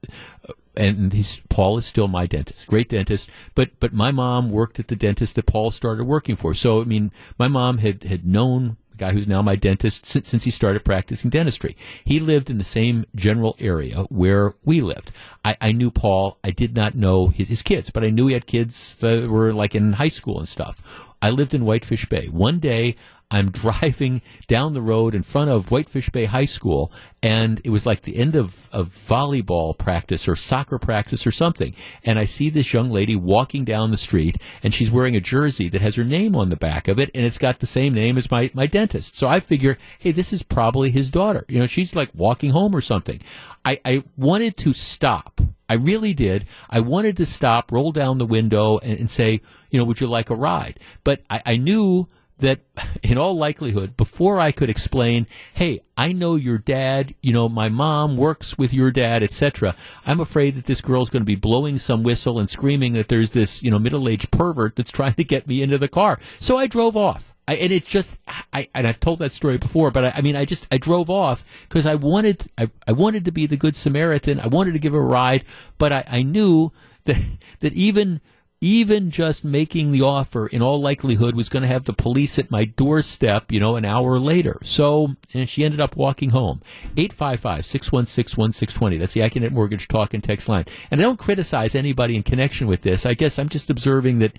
[0.75, 3.29] and he's Paul is still my dentist, great dentist.
[3.55, 6.53] But but my mom worked at the dentist that Paul started working for.
[6.53, 10.29] So I mean, my mom had had known the guy who's now my dentist since,
[10.29, 11.75] since he started practicing dentistry.
[12.05, 15.11] He lived in the same general area where we lived.
[15.43, 16.37] I, I knew Paul.
[16.43, 19.53] I did not know his, his kids, but I knew he had kids that were
[19.53, 21.09] like in high school and stuff.
[21.21, 22.27] I lived in Whitefish Bay.
[22.27, 22.95] One day,
[23.31, 26.91] I'm driving down the road in front of Whitefish Bay High School,
[27.23, 31.73] and it was like the end of, of volleyball practice or soccer practice or something.
[32.03, 35.69] And I see this young lady walking down the street, and she's wearing a jersey
[35.69, 38.17] that has her name on the back of it, and it's got the same name
[38.17, 39.15] as my, my dentist.
[39.15, 41.45] So I figure, hey, this is probably his daughter.
[41.47, 43.21] You know, she's like walking home or something.
[43.63, 45.39] I, I wanted to stop.
[45.69, 46.47] I really did.
[46.69, 50.07] I wanted to stop, roll down the window, and, and say, you know, would you
[50.07, 50.81] like a ride?
[51.05, 52.09] But I, I knew
[52.41, 52.59] that
[53.01, 57.69] in all likelihood, before I could explain, hey, I know your dad, you know, my
[57.69, 59.75] mom works with your dad, etc.,
[60.05, 63.31] I'm afraid that this girl's going to be blowing some whistle and screaming that there's
[63.31, 66.19] this, you know, middle-aged pervert that's trying to get me into the car.
[66.37, 67.33] So I drove off.
[67.47, 68.19] I, and it just,
[68.53, 71.09] I, and I've told that story before, but I, I mean, I just, I drove
[71.09, 74.39] off because I wanted, I, I wanted to be the good Samaritan.
[74.39, 75.43] I wanted to give a ride,
[75.77, 76.71] but I, I knew
[77.05, 77.17] that,
[77.59, 78.21] that even
[78.63, 82.51] even just making the offer in all likelihood was going to have the police at
[82.51, 84.59] my doorstep, you know, an hour later.
[84.61, 86.61] So, and she ended up walking home.
[86.95, 88.99] 855-616-1620.
[88.99, 90.65] That's the Accunet Mortgage Talk and Text line.
[90.91, 93.03] And I don't criticize anybody in connection with this.
[93.03, 94.37] I guess I'm just observing that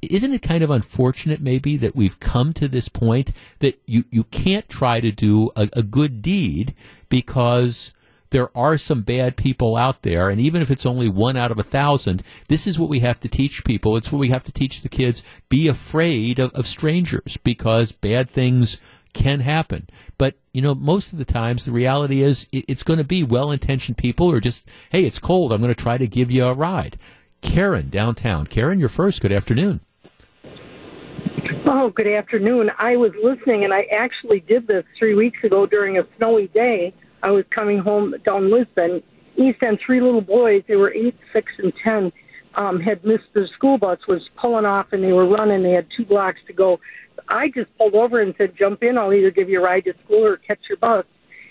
[0.00, 4.24] isn't it kind of unfortunate maybe that we've come to this point that you, you
[4.24, 6.74] can't try to do a, a good deed
[7.10, 7.92] because
[8.30, 11.58] there are some bad people out there, and even if it's only one out of
[11.58, 13.96] a thousand, this is what we have to teach people.
[13.96, 15.22] It's what we have to teach the kids.
[15.48, 18.80] Be afraid of, of strangers because bad things
[19.14, 19.88] can happen.
[20.18, 23.22] But, you know, most of the times the reality is it, it's going to be
[23.22, 25.52] well intentioned people or just, hey, it's cold.
[25.52, 26.98] I'm going to try to give you a ride.
[27.40, 28.46] Karen, downtown.
[28.46, 29.20] Karen, you're first.
[29.20, 29.80] Good afternoon.
[31.70, 32.70] Oh, good afternoon.
[32.78, 36.94] I was listening, and I actually did this three weeks ago during a snowy day.
[37.22, 39.02] I was coming home down Lisbon
[39.36, 42.12] East, and three little boys, they were eight, six, and ten,
[42.54, 45.62] um, had missed their school bus, was pulling off, and they were running.
[45.62, 46.80] They had two blocks to go.
[47.28, 48.98] I just pulled over and said, "Jump in.
[48.98, 51.04] I'll either give you a ride to school or catch your bus."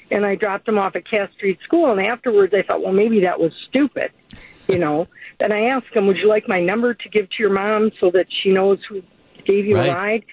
[0.10, 1.92] And I dropped them off at Cass Street School.
[1.92, 4.12] And afterwards, I thought, well, maybe that was stupid,
[4.68, 5.08] you know.
[5.40, 8.10] Then I asked them, "Would you like my number to give to your mom so
[8.12, 9.04] that she knows who
[9.46, 9.90] gave you Right.
[9.90, 10.24] a ride?"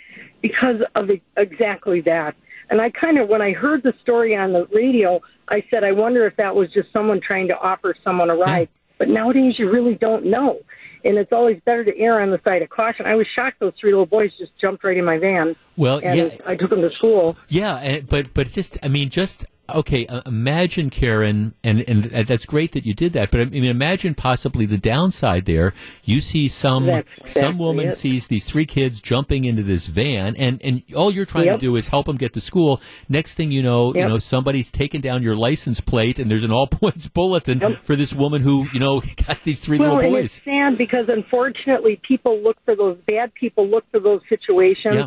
[0.40, 2.34] Because of exactly that.
[2.70, 5.92] And I kind of, when I heard the story on the radio, I said, I
[5.92, 8.68] wonder if that was just someone trying to offer someone a ride.
[8.96, 10.60] But nowadays, you really don't know.
[11.04, 13.06] And it's always better to err on the side of caution.
[13.06, 15.56] I was shocked those three little boys just jumped right in my van.
[15.76, 16.38] Well, and yeah.
[16.46, 17.36] I took them to school.
[17.48, 20.06] Yeah, and, but but just I mean, just okay.
[20.06, 23.30] Uh, imagine Karen, and and that's great that you did that.
[23.30, 25.72] But I mean, imagine possibly the downside there.
[26.04, 27.96] You see some That's some woman it.
[27.96, 31.60] sees these three kids jumping into this van, and and all you're trying Yep.
[31.60, 32.80] to do is help them get to school.
[33.08, 36.50] Next thing you know, you know somebody's taken down your license plate, and there's an
[36.52, 40.12] all points bulletin for this woman who you know got these three well, little and
[40.14, 40.36] boys.
[40.36, 45.06] it's sad because unfortunately, people look for those bad people look for those situations Yeah.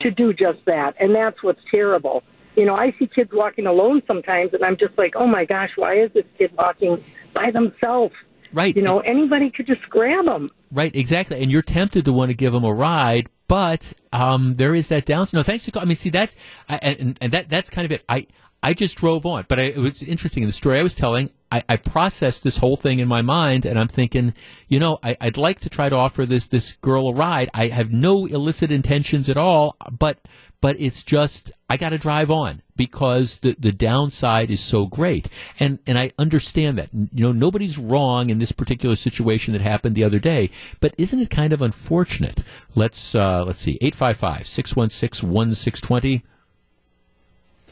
[0.00, 2.22] to do just that, and that's what's terrible.
[2.58, 5.70] You know, I see kids walking alone sometimes, and I'm just like, oh my gosh,
[5.76, 7.02] why is this kid walking
[7.32, 8.14] by themselves?
[8.52, 8.74] Right.
[8.74, 10.48] You know, anybody could just grab them.
[10.72, 11.40] Right, exactly.
[11.40, 15.04] And you're tempted to want to give them a ride, but um, there is that
[15.04, 15.38] downside.
[15.38, 15.86] No, thanks to calling.
[15.86, 16.34] I mean, see that,
[16.68, 18.02] I, and, and that that's kind of it.
[18.08, 18.26] I
[18.62, 20.42] I just drove on, but I, it was interesting.
[20.42, 23.64] In the story I was telling, I, I processed this whole thing in my mind,
[23.64, 24.34] and I'm thinking,
[24.66, 27.50] you know, I, I'd like to try to offer this this girl a ride.
[27.54, 30.18] I have no illicit intentions at all, but
[30.60, 35.28] but it's just I got to drive on because the the downside is so great,
[35.60, 36.88] and and I understand that.
[36.92, 40.48] You know, nobody's wrong in this particular situation that happened the other day,
[40.80, 42.42] but isn't it kind of unfortunate?
[42.74, 46.22] Let's uh, let's see, 855-616-1620.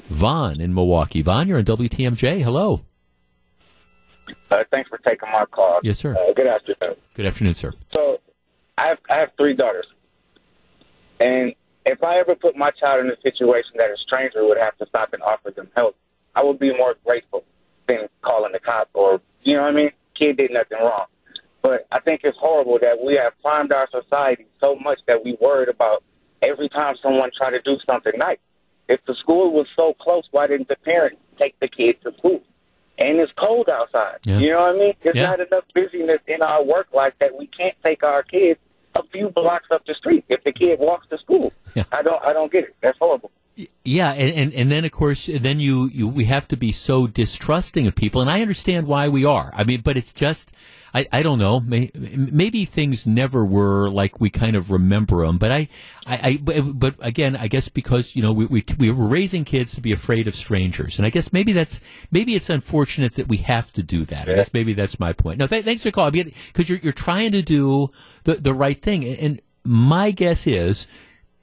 [0.08, 1.20] Vaughn in Milwaukee.
[1.22, 2.42] Vaughn, you're on WTMJ.
[2.42, 2.82] Hello.
[4.50, 5.80] Uh, thanks for taking my call.
[5.82, 6.14] Yes, sir.
[6.16, 6.94] Uh, good afternoon.
[7.14, 7.72] Good afternoon, sir.
[7.94, 8.20] So,
[8.78, 9.86] I have I have three daughters,
[11.18, 11.52] and
[11.86, 14.86] if I ever put my child in a situation that a stranger would have to
[14.86, 15.96] stop and offer them help,
[16.34, 17.44] I would be more grateful
[17.88, 19.90] than calling the cops or you know what I mean.
[20.20, 21.06] Kid did nothing wrong,
[21.62, 25.36] but I think it's horrible that we have primed our society so much that we
[25.40, 26.02] worried about
[26.42, 28.38] every time someone tried to do something nice.
[28.88, 32.42] If the school was so close, why didn't the parents take the kids to school?
[32.98, 34.20] And it's cold outside.
[34.24, 34.38] Yeah.
[34.38, 34.94] You know what I mean?
[35.02, 35.30] There's Yeah.
[35.30, 38.58] not enough busyness in our work life that we can't take our kids
[38.96, 41.52] a few blocks up the street if the kid walks to school.
[41.74, 41.84] Yeah.
[41.92, 42.76] I don't I don't get it.
[42.80, 43.30] That's horrible.
[43.84, 47.06] Yeah, and, and, and then of course, then you, you we have to be so
[47.06, 49.50] distrusting of people, and I understand why we are.
[49.54, 50.52] I mean, but it's just,
[50.92, 55.38] I, I don't know, may, maybe things never were like we kind of remember them.
[55.38, 55.68] But I,
[56.06, 59.74] I, I but- again, I guess because you know we, we we were raising kids
[59.76, 61.80] to be afraid of strangers, and I guess maybe that's
[62.10, 64.28] maybe it's unfortunate that we have to do that.
[64.28, 65.38] I guess maybe that's my point.
[65.38, 67.88] No, th- thanks for calling because you're you're trying to do
[68.24, 70.86] the the right thing, and my guess is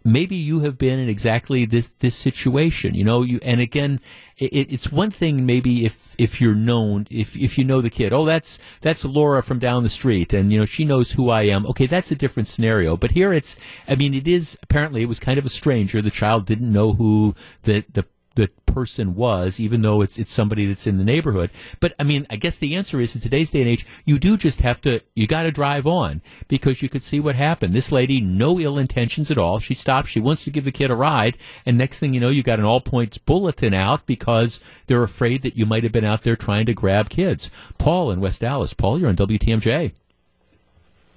[0.04, 4.00] maybe you have been in exactly this this situation you know you and again
[4.38, 8.12] it, it's one thing maybe if if you're known if if you know the kid
[8.12, 11.44] oh that's that's Laura from down the street and you know she knows who I
[11.44, 11.66] am.
[11.68, 12.98] Okay that's a different scenario.
[12.98, 13.56] But here it's
[13.88, 16.02] I mean it is apparently it was kind of a stranger.
[16.02, 20.66] The child didn't know who the the the person was, even though it's it's somebody
[20.66, 21.52] that's in the neighborhood.
[21.80, 24.38] But I mean, I guess the answer is in today's day and age, you do
[24.38, 27.74] just have to you got to drive on because you could see what happened.
[27.74, 29.60] This lady, no ill intentions at all.
[29.60, 30.10] She stops.
[30.10, 32.60] She wants to give the kid a ride, and next thing you know, you got
[32.60, 36.36] an all points bulletin out because they're afraid that you might have been out there
[36.36, 37.50] trying to grab kids.
[37.78, 38.74] Paul in West Allis.
[38.74, 39.94] Paul, you're on WTMJ.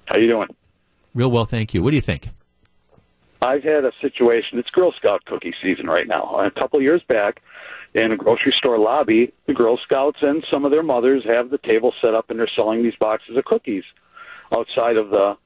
[0.05, 0.47] How you doing?
[1.13, 1.81] Real well, thank you.
[1.81, 2.29] What do you think?
[3.41, 4.59] I've had a situation.
[4.59, 6.37] It's Girl Scout cookie season right now.
[6.37, 7.41] A couple of years back,
[7.93, 11.57] in a grocery store lobby, the Girl Scouts and some of their mothers have the
[11.57, 13.83] table set up, and they're selling these boxes of cookies
[14.55, 15.37] outside of the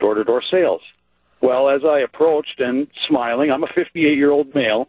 [0.00, 0.80] door-to-door sales.
[1.40, 4.88] Well, as I approached and smiling, I'm a 58 year old male,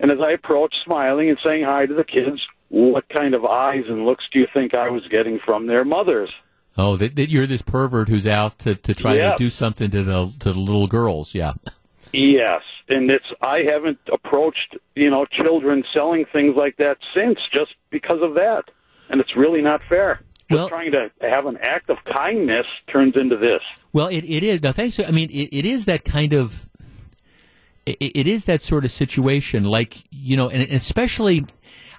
[0.00, 3.84] and as I approached, smiling and saying hi to the kids, what kind of eyes
[3.88, 6.32] and looks do you think I was getting from their mothers?
[6.76, 10.02] Oh, that, that you're this pervert who's out to, to try to do something to
[10.02, 11.34] the to the little girls.
[11.34, 11.52] Yeah.
[12.14, 17.72] Yes, and it's I haven't approached you know children selling things like that since just
[17.90, 18.62] because of that,
[19.10, 20.20] and it's really not fair.
[20.50, 23.60] Just trying to have an act of kindness turns into this.
[23.92, 24.62] Well, it, it is.
[24.62, 25.00] Now, thanks.
[25.00, 26.68] I mean, it, it is that kind of.
[27.86, 31.44] It, it is that sort of situation, like you know, and, and especially,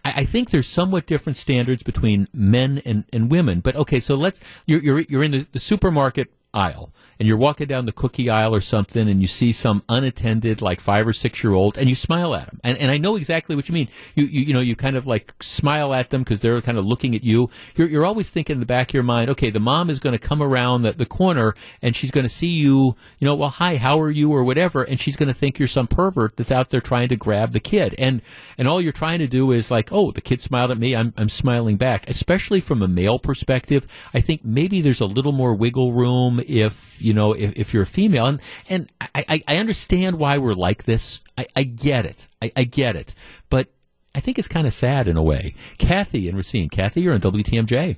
[0.06, 3.60] I, I think there's somewhat different standards between men and, and women.
[3.60, 6.92] But okay, so let's you're you're, you're in the, the supermarket aisle.
[7.20, 10.82] And you're walking down the cookie aisle or something and you see some unattended like
[10.82, 13.56] five or six year old and you smile at them and, and i know exactly
[13.56, 13.88] what you mean.
[14.16, 16.86] You you, you know you kind of like smile at them because they're kind of
[16.86, 17.50] looking at you.
[17.76, 20.18] You're, you're always thinking in the back of your mind okay the mom is going
[20.18, 23.50] to come around the, the corner and she's going to see you you know well
[23.50, 24.32] hi how are you?
[24.32, 27.16] or whatever and she's going to think you're some pervert that's out there trying to
[27.16, 27.96] grab the kid.
[27.98, 28.22] And
[28.58, 30.96] and all you're trying to do is like oh the kid smiled at me.
[30.96, 32.10] I'm, I'm smiling back.
[32.10, 37.02] Especially from a male perspective i think maybe there's a little more wiggle room if
[37.02, 38.40] you know if, if you're a female and
[38.70, 42.96] and I, I, understand why we're like this I, I get it I, I get
[42.96, 43.14] it
[43.50, 43.68] but
[44.14, 47.22] I think it's kind of sad in a way Kathy and Racine Kathy you're on
[47.22, 47.98] WTMJ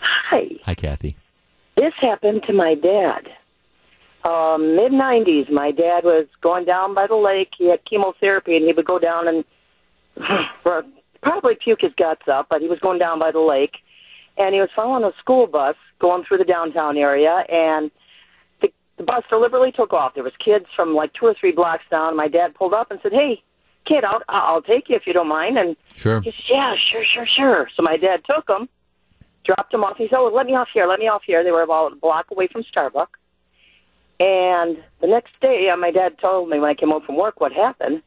[0.00, 0.44] Hi.
[0.62, 1.16] hi Kathy
[1.76, 3.28] This happened to my dad.
[4.24, 7.50] Um, Mid 90s, my dad was going down by the lake.
[7.56, 9.44] He had chemotherapy, and he would go down and
[11.22, 13.76] probably puke his guts up, but he was going down by the lake.
[14.36, 17.90] And he was following a school bus going through the downtown area, and
[18.62, 20.14] the, the bus deliberately took off.
[20.14, 22.16] There was kids from like two or three blocks down.
[22.16, 23.42] My dad pulled up and said, "Hey,
[23.86, 26.20] kid, I'll I'll take you if you don't mind." And Sure.
[26.20, 28.68] he said, "Yeah, sure, sure, sure." So my dad took him,
[29.44, 29.96] dropped him off.
[29.96, 30.86] He said, "Oh, let me off here.
[30.86, 33.06] Let me off here." They were about a block away from Starbucks.
[34.20, 37.40] And the next day, uh, my dad told me when I came home from work
[37.40, 38.02] what happened.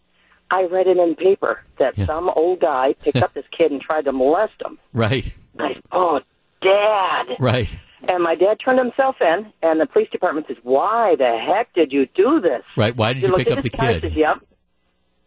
[0.54, 4.04] I read it in paper that some old guy picked up this kid and tried
[4.06, 4.78] to molest him.
[4.92, 6.20] right I, oh,
[6.62, 7.24] Dad.
[7.40, 7.70] Right.
[8.08, 11.92] And my dad turned himself in, and the police department says, "Why the heck did
[11.92, 12.96] you do this?" Right.
[12.96, 14.02] Why did you looked pick up the kid?
[14.02, 14.40] Says, yep.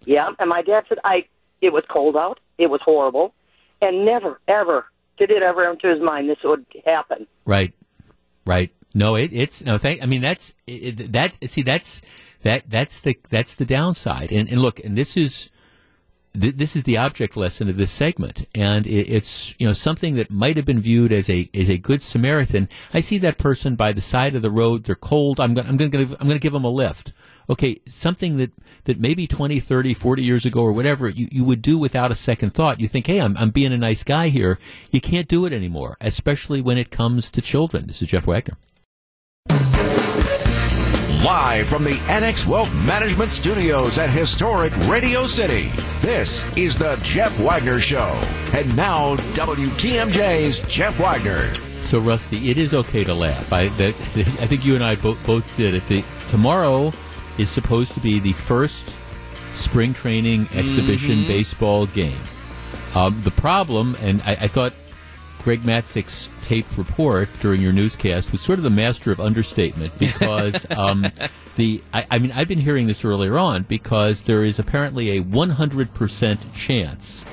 [0.07, 0.37] Yep.
[0.39, 1.27] And my dad said, "I.
[1.61, 2.41] It was cold out.
[2.59, 3.33] It was horrible,
[3.81, 4.87] and never, ever
[5.19, 7.73] did it ever enter his mind this would happen." Right.
[8.45, 8.73] Right.
[8.93, 9.79] No, it, it's no.
[9.79, 10.03] Thank.
[10.03, 11.37] I mean, that's it, that.
[11.49, 12.03] See, that's
[12.43, 12.69] that.
[12.69, 14.31] That's the that's the downside.
[14.31, 15.51] And and look, and this is
[16.39, 20.15] th- this is the object lesson of this segment, and it, it's you know something
[20.17, 22.69] that might have been viewed as a as a good Samaritan.
[22.93, 24.85] I see that person by the side of the road.
[24.85, 25.41] They're cold.
[25.41, 27.13] I'm going I'm going to I'm going to give them a lift.
[27.49, 28.53] Okay, something that,
[28.85, 32.15] that maybe 20, 30, 40 years ago or whatever, you, you would do without a
[32.15, 32.81] second thought.
[32.81, 34.59] You think, hey, I'm, I'm being a nice guy here.
[34.91, 37.87] You can't do it anymore, especially when it comes to children.
[37.87, 38.57] This is Jeff Wagner.
[41.25, 45.69] Live from the Annex Wealth Management Studios at historic Radio City,
[46.03, 48.21] this is the Jeff Wagner Show.
[48.53, 51.55] And now, WTMJ's Jeff Wagner.
[51.81, 53.55] So, Rusty, it is okay to laugh.
[53.55, 55.87] I, that, I think you and I both, both did it.
[55.89, 56.93] The, tomorrow
[57.39, 58.95] is supposed to be the first
[59.55, 61.29] spring training exhibition Mhm.
[61.29, 62.19] baseball game.
[62.95, 64.75] Um, the problem, and I, I thought
[65.45, 70.67] Greg Matzek's taped report during your newscast was sort of the master of understatement because
[70.71, 71.07] um,
[71.57, 75.23] the I, I mean I've been hearing this earlier on because there is apparently a
[75.23, 77.27] 100% chance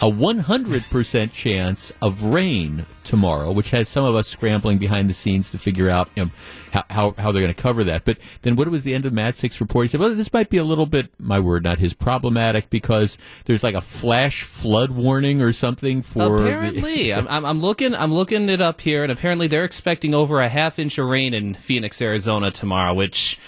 [0.00, 5.50] a 100% chance of rain tomorrow, which has some of us scrambling behind the scenes
[5.50, 6.30] to figure out you know,
[6.70, 8.04] how, how, how they're going to cover that.
[8.04, 9.84] But then what was the end of Six report?
[9.84, 13.18] He said, well, this might be a little bit, my word, not his, problematic because
[13.46, 16.40] there's like a flash flood warning or something for.
[16.40, 17.94] Apparently, I'm, I'm, I'm looking.
[17.94, 21.34] I'm looking it up here, and apparently they're expecting over a half inch of rain
[21.34, 22.94] in Phoenix, Arizona tomorrow.
[22.94, 23.38] Which,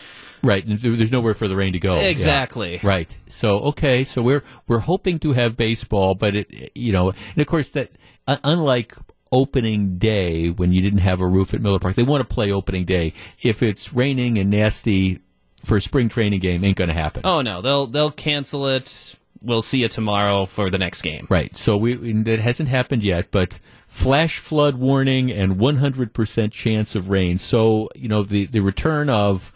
[0.42, 1.96] Right, and there's nowhere for the rain to go.
[1.96, 2.08] Yeah.
[2.08, 2.80] Exactly.
[2.82, 3.14] Right.
[3.28, 7.46] So okay, so we're we're hoping to have baseball, but it you know, and of
[7.46, 7.90] course that
[8.26, 8.94] uh, unlike
[9.32, 12.50] opening day when you didn't have a roof at Miller Park, they want to play
[12.50, 13.12] opening day.
[13.42, 15.20] If it's raining and nasty
[15.64, 17.22] for a spring training game, ain't going to happen.
[17.24, 19.16] oh no, they'll they'll cancel it.
[19.42, 21.26] We'll see you tomorrow for the next game.
[21.30, 21.56] Right.
[21.56, 27.10] So we and that hasn't happened yet, but flash flood warning and 100% chance of
[27.10, 27.38] rain.
[27.38, 29.52] So, you know, the the return of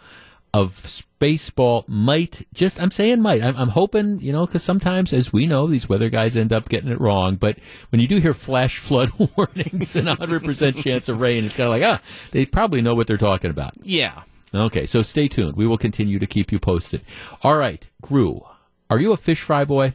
[0.55, 3.43] of baseball might just I'm saying might.
[3.43, 6.69] I'm, I'm hoping, you know, cuz sometimes as we know these weather guys end up
[6.69, 7.57] getting it wrong, but
[7.89, 11.71] when you do hear flash flood warnings and 100% chance of rain, it's kind of
[11.71, 12.01] like, ah,
[12.31, 13.73] they probably know what they're talking about.
[13.83, 14.23] Yeah.
[14.53, 15.57] Okay, so stay tuned.
[15.57, 17.01] We will continue to keep you posted.
[17.43, 18.41] All right, Gru,
[18.89, 19.93] are you a fish fry boy?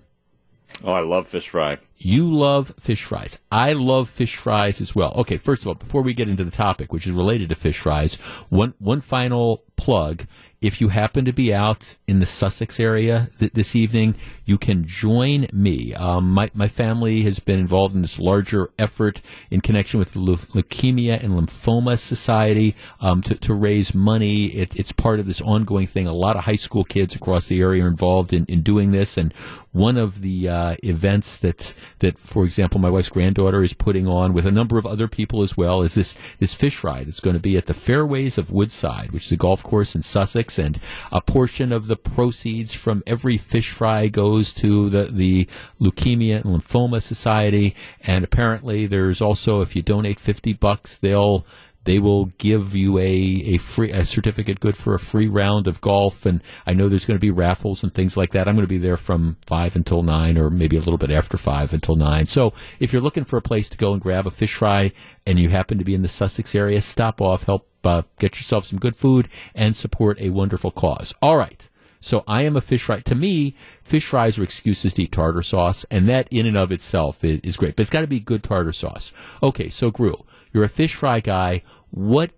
[0.84, 1.78] Oh, I love fish fry.
[1.98, 3.40] You love fish fries.
[3.52, 5.12] I love fish fries as well.
[5.16, 7.78] Okay, first of all, before we get into the topic, which is related to fish
[7.78, 8.14] fries,
[8.48, 10.24] one one final plug.
[10.61, 14.84] If you happen to be out in the Sussex area th- this evening, you can
[14.84, 15.94] join me.
[15.94, 20.18] Um, my, my family has been involved in this larger effort in connection with the
[20.18, 24.48] Leu- Leukemia and Lymphoma Society um, to, to raise money.
[24.48, 26.06] It, it's part of this ongoing thing.
[26.06, 29.16] A lot of high school kids across the area are involved in, in doing this.
[29.16, 29.32] And
[29.72, 34.34] one of the uh, events that, that, for example, my wife's granddaughter is putting on
[34.34, 37.08] with a number of other people as well is this, this fish ride.
[37.08, 40.02] It's going to be at the Fairways of Woodside, which is a golf course in
[40.02, 40.49] Sussex.
[40.59, 40.78] And
[41.12, 45.48] a portion of the proceeds from every fish fry goes to the, the
[45.80, 47.74] Leukemia and Lymphoma Society.
[48.03, 51.44] And apparently there's also, if you donate 50 bucks, they'll
[51.84, 55.80] they will give you a, a free a certificate good for a free round of
[55.80, 58.46] golf and I know there's going to be raffles and things like that.
[58.46, 61.36] I'm going to be there from 5 until 9 or maybe a little bit after
[61.36, 62.26] 5 until 9.
[62.26, 64.92] So if you're looking for a place to go and grab a fish fry
[65.26, 68.64] and you happen to be in the Sussex area, stop off, help uh, get yourself
[68.64, 71.14] some good food and support a wonderful cause.
[71.22, 71.68] All right.
[72.00, 73.00] So I am a fish fry.
[73.00, 76.72] To me, fish fries are excuses to eat tartar sauce, and that in and of
[76.72, 77.76] itself is, is great.
[77.76, 79.12] But it's got to be good tartar sauce.
[79.42, 80.14] Okay, so Gru,
[80.52, 81.62] you're a fish fry guy.
[81.90, 82.30] What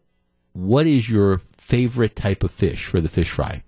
[0.53, 3.63] what is your favorite type of fish for the fish fry?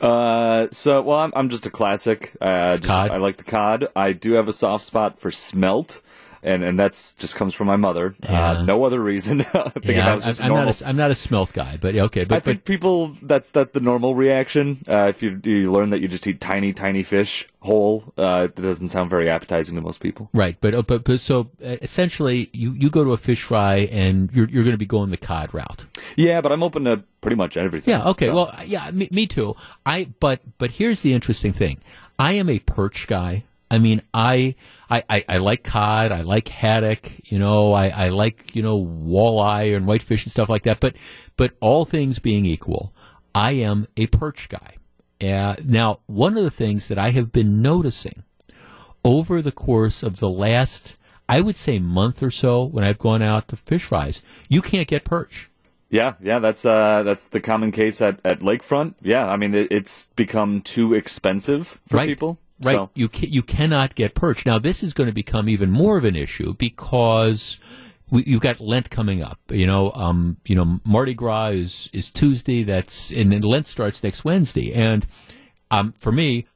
[0.00, 2.36] Uh, so well, I'm, I'm just a classic.
[2.40, 3.10] Uh, just, Cod?
[3.10, 3.88] I like the cod.
[3.94, 6.02] I do have a soft spot for smelt,
[6.44, 8.14] and and that's just comes from my mother.
[8.22, 8.50] Yeah.
[8.50, 9.40] Uh, no other reason.
[9.54, 10.66] I Yeah, I was I'm, just I'm normal.
[10.66, 13.72] not a, I'm not a smelt guy, but okay, but, I think people that's that's
[13.72, 14.78] the normal reaction.
[14.88, 18.56] Uh, if you you learn that you just eat tiny tiny fish whole, uh, it
[18.56, 20.28] doesn't sound very appetizing to most people.
[20.34, 23.88] Right, but uh, but, but so uh, essentially, you, you go to a fish fry
[23.90, 25.86] and you're you're going to be going the cod route.
[26.16, 27.92] Yeah, but I'm open to pretty much everything.
[27.92, 28.10] Yeah.
[28.10, 28.26] Okay.
[28.26, 28.90] So- Well, yeah.
[28.90, 29.56] Me, me too.
[29.86, 31.78] I but but here's the interesting thing.
[32.18, 33.44] I am a perch guy.
[33.74, 34.54] I mean, I,
[34.88, 36.12] I, I, I like cod.
[36.12, 37.10] I like haddock.
[37.30, 40.80] You know, I, I like you know walleye and whitefish and stuff like that.
[40.80, 40.96] But
[41.36, 42.94] but all things being equal,
[43.34, 44.76] I am a perch guy.
[45.20, 48.24] Uh, now, one of the things that I have been noticing
[49.04, 50.96] over the course of the last,
[51.28, 54.88] I would say month or so when I've gone out to fish fries, you can't
[54.88, 55.50] get perch.
[55.90, 58.94] Yeah, yeah, that's uh, that's the common case at, at lakefront.
[59.00, 62.08] Yeah, I mean it, it's become too expensive for Right.
[62.08, 62.38] people.
[62.62, 62.74] Right.
[62.74, 64.46] So, You ca- you cannot get perch.
[64.46, 67.58] Now this is going to become even more of an issue because
[68.10, 69.40] we, you've got Lent coming up.
[69.50, 72.62] You know, um, you know, Mardi Gras is is Tuesday.
[72.62, 74.72] That's and then Lent starts next Wednesday.
[74.72, 75.06] And
[75.70, 76.46] um, for me,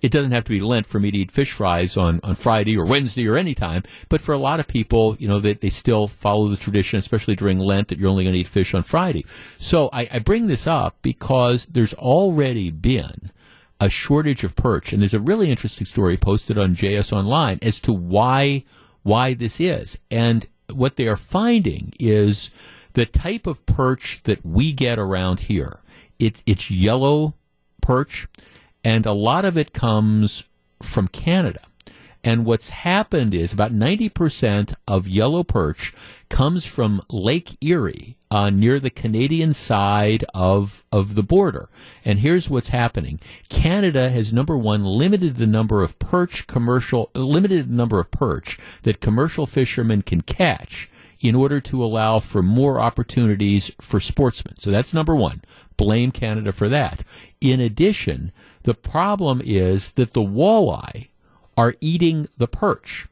[0.00, 2.76] it doesn't have to be Lent for me to eat fish fries on, on Friday
[2.76, 3.82] or Wednesday or any time.
[4.10, 7.34] But for a lot of people, you know, they, they still follow the tradition, especially
[7.34, 9.24] during Lent, that you're only going to eat fish on Friday.
[9.56, 13.30] So I, I bring this up because there's already been
[13.84, 17.78] a shortage of perch, and there's a really interesting story posted on JS Online as
[17.80, 18.64] to why
[19.02, 19.98] why this is.
[20.10, 22.48] And what they are finding is
[22.94, 25.80] the type of perch that we get around here.
[26.18, 27.34] It, it's yellow
[27.82, 28.26] perch,
[28.82, 30.44] and a lot of it comes
[30.82, 31.60] from Canada.
[32.22, 35.92] And what's happened is about 90% of yellow perch
[36.30, 41.68] comes from Lake Erie uh, near the Canadian side of, of the border.
[42.04, 43.20] And here's what's happening.
[43.48, 48.58] Canada has, number one, limited the number of perch commercial, limited the number of perch
[48.82, 54.58] that commercial fishermen can catch in order to allow for more opportunities for sportsmen.
[54.58, 55.42] So that's number one.
[55.76, 57.04] Blame Canada for that.
[57.40, 58.32] In addition,
[58.64, 61.06] the problem is that the walleye
[61.56, 63.06] are eating the perch.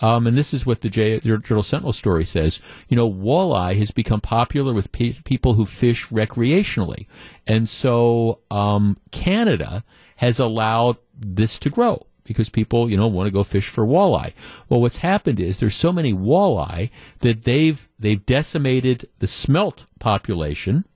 [0.00, 2.60] Um, and this is what the J- Journal Sentinel story says.
[2.88, 7.06] You know, walleye has become popular with pe- people who fish recreationally.
[7.46, 9.84] And so um, Canada
[10.16, 14.32] has allowed this to grow because people, you know, want to go fish for walleye.
[14.68, 16.90] Well, what's happened is there's so many walleye
[17.20, 20.86] that they've they've decimated the smelt population.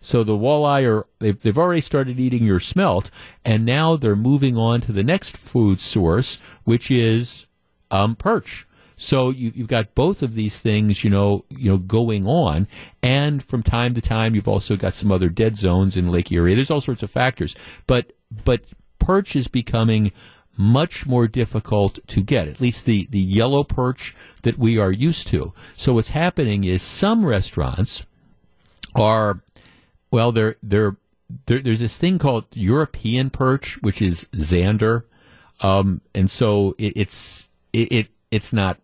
[0.00, 3.10] So the walleye are they've they've already started eating your smelt,
[3.44, 7.46] and now they're moving on to the next food source, which is
[7.94, 8.66] um, perch.
[8.96, 12.68] So you, you've got both of these things, you know, you know, going on,
[13.02, 16.54] and from time to time, you've also got some other dead zones in Lake Erie.
[16.54, 18.12] There's all sorts of factors, but
[18.44, 18.60] but
[18.98, 20.12] perch is becoming
[20.56, 25.26] much more difficult to get, at least the, the yellow perch that we are used
[25.28, 25.52] to.
[25.76, 28.06] So what's happening is some restaurants
[28.94, 29.40] are,
[30.10, 30.96] well, they're, they're,
[31.46, 35.04] there, there's this thing called European perch, which is Zander.
[35.60, 38.78] Um, and so it, it's, it, it, it's not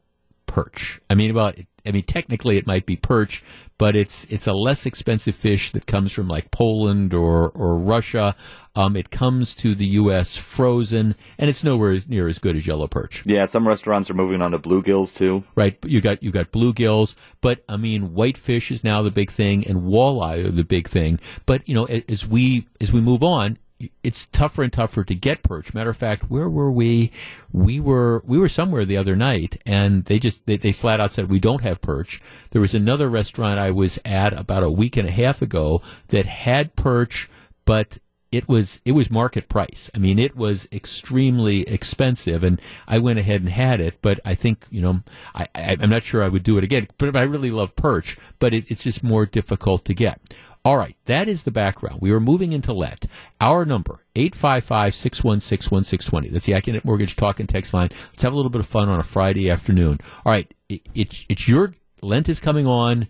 [0.46, 1.00] perch.
[1.08, 3.42] I mean, well, it, I mean, technically it might be perch,
[3.78, 8.36] but it's it's a less expensive fish that comes from like Poland or or Russia.
[8.76, 10.36] Um, it comes to the U.S.
[10.36, 13.24] frozen, and it's nowhere near as good as yellow perch.
[13.26, 15.42] yeah, some restaurants are moving on to bluegills too.
[15.54, 19.66] Right, you got you got bluegills, but I mean, whitefish is now the big thing,
[19.66, 21.18] and walleye are the big thing.
[21.46, 23.56] But you know, as we as we move on,
[24.02, 25.72] it's tougher and tougher to get perch.
[25.72, 27.12] Matter of fact, where were we?
[27.52, 31.12] We were we were somewhere the other night, and they just they, they flat out
[31.12, 32.20] said we don't have perch.
[32.50, 36.26] There was another restaurant I was at about a week and a half ago that
[36.26, 37.30] had perch,
[37.64, 37.98] but
[38.32, 39.90] it was it was market price.
[39.94, 43.98] I mean, it was extremely expensive, and I went ahead and had it.
[44.02, 45.02] But I think you know,
[45.34, 46.88] I, I I'm not sure I would do it again.
[46.98, 50.20] But I really love perch, but it, it's just more difficult to get.
[50.62, 52.00] All right, that is the background.
[52.02, 53.06] We are moving into let.
[53.40, 56.30] Our number, 855-616-1620.
[56.30, 57.88] That's the Accunet Mortgage Talk and Text line.
[58.12, 60.00] Let's have a little bit of fun on a Friday afternoon.
[60.26, 63.08] All right, it, it's, it's your, Lent is coming on.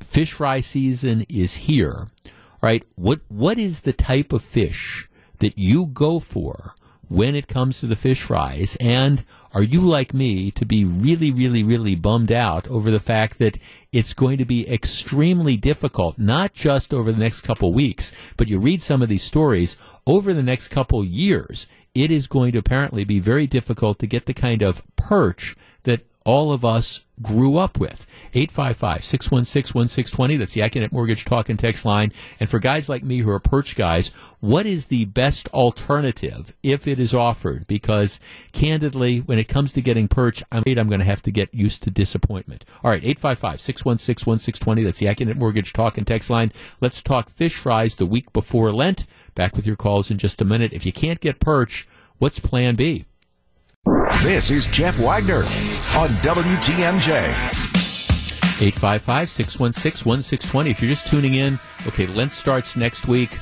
[0.00, 2.08] Fish fry season is here.
[2.24, 6.72] All right, what, what is the type of fish that you go for
[7.08, 8.78] when it comes to the fish fries?
[8.80, 9.26] And
[9.58, 13.58] are you like me to be really, really, really bummed out over the fact that
[13.92, 18.60] it's going to be extremely difficult, not just over the next couple weeks, but you
[18.60, 23.02] read some of these stories over the next couple years, it is going to apparently
[23.02, 27.80] be very difficult to get the kind of perch that all of us grew up
[27.80, 28.06] with.
[28.34, 30.38] 855-616-1620.
[30.38, 32.12] That's the Accunet Mortgage Talk and Text line.
[32.38, 34.08] And for guys like me who are perch guys,
[34.40, 37.66] what is the best alternative if it is offered?
[37.66, 38.20] Because
[38.52, 41.54] candidly, when it comes to getting perch, I'm afraid I'm going to have to get
[41.54, 42.66] used to disappointment.
[42.84, 44.84] All right, 855-616-1620.
[44.84, 46.52] That's the Accunet Mortgage Talk and Text line.
[46.82, 49.06] Let's talk fish fries the week before Lent.
[49.34, 50.74] Back with your calls in just a minute.
[50.74, 53.06] If you can't get perch, what's plan B?
[54.16, 55.42] This is Jeff Wagner
[55.96, 57.28] on WTMJ.
[58.60, 60.70] 855 616 1620.
[60.70, 63.38] If you're just tuning in, okay, Lent starts next week.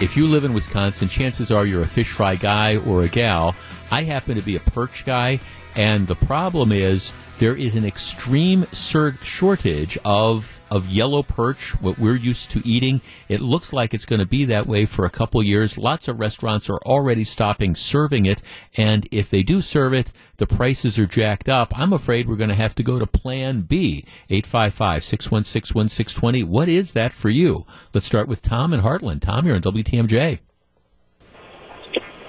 [0.00, 3.54] If you live in Wisconsin, chances are you're a fish fry guy or a gal.
[3.90, 5.40] I happen to be a perch guy,
[5.76, 11.98] and the problem is there is an extreme sur- shortage of of yellow perch, what
[11.98, 13.00] we're used to eating.
[13.28, 15.76] It looks like it's going to be that way for a couple years.
[15.76, 18.40] Lots of restaurants are already stopping serving it,
[18.76, 21.76] and if they do serve it, the prices are jacked up.
[21.76, 24.04] I'm afraid we're going to have to go to Plan B.
[24.30, 26.44] 855-616-1620.
[26.44, 27.66] What is that for you?
[27.92, 29.22] Let's start with Tom in Heartland.
[29.22, 30.38] Tom, you're on WTMJ.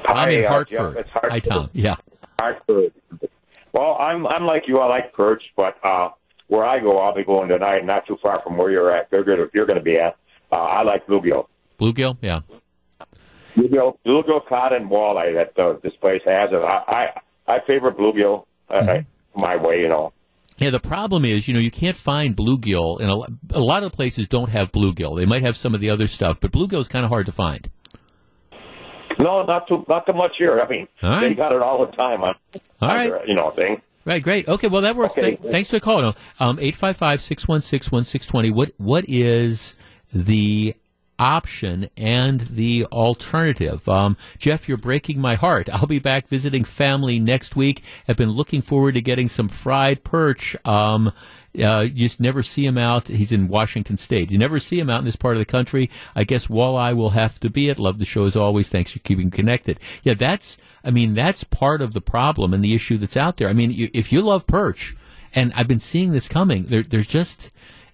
[0.07, 0.95] I'm in Hi, uh, Hartford.
[0.95, 1.31] Jeff, Hartford.
[1.31, 1.69] Hi, Tom.
[1.73, 1.95] Yeah.
[2.41, 2.93] Hartford.
[3.73, 4.79] Well, I'm I'm like you.
[4.79, 6.09] I like perch, but uh,
[6.47, 9.07] where I go, I'll be going tonight, not too far from where you're at.
[9.11, 10.17] You're gonna you're gonna be at.
[10.51, 11.47] Uh, I like bluegill.
[11.79, 12.41] Bluegill, yeah.
[13.55, 16.49] Bluegill, bluegill, cod, and walleye that uh, this place has.
[16.51, 17.11] And I
[17.47, 19.01] I, I favor bluegill uh,
[19.35, 20.13] my way, you know.
[20.57, 23.09] Yeah, the problem is, you know, you can't find bluegill, and
[23.51, 25.17] a lot of places don't have bluegill.
[25.17, 27.31] They might have some of the other stuff, but bluegill is kind of hard to
[27.31, 27.69] find.
[29.19, 30.59] No, not too not too much here.
[30.59, 31.37] I mean, All they right.
[31.37, 32.35] got it all the time on,
[32.81, 33.09] All right.
[33.09, 33.81] their, you know thing.
[34.03, 34.47] Right, great.
[34.47, 35.11] Okay, well that works.
[35.17, 35.35] Okay.
[35.35, 36.01] Thank- thanks for the call.
[36.01, 38.49] No, Um, eight five five six one six one six twenty.
[38.51, 39.75] What what is
[40.13, 40.75] the
[41.19, 43.87] option and the alternative?
[43.87, 45.69] Um, Jeff, you're breaking my heart.
[45.71, 47.83] I'll be back visiting family next week.
[48.07, 50.55] Have been looking forward to getting some fried perch.
[50.65, 51.11] Um,
[51.59, 53.07] uh, you just never see him out.
[53.07, 54.31] He's in Washington State.
[54.31, 55.89] You never see him out in this part of the country.
[56.15, 57.79] I guess walleye will have to be it.
[57.79, 58.69] Love the show as always.
[58.69, 59.79] Thanks for keeping connected.
[60.03, 60.57] Yeah, that's.
[60.83, 63.49] I mean, that's part of the problem and the issue that's out there.
[63.49, 64.95] I mean, you, if you love perch,
[65.35, 67.51] and I've been seeing this coming, there, there's just.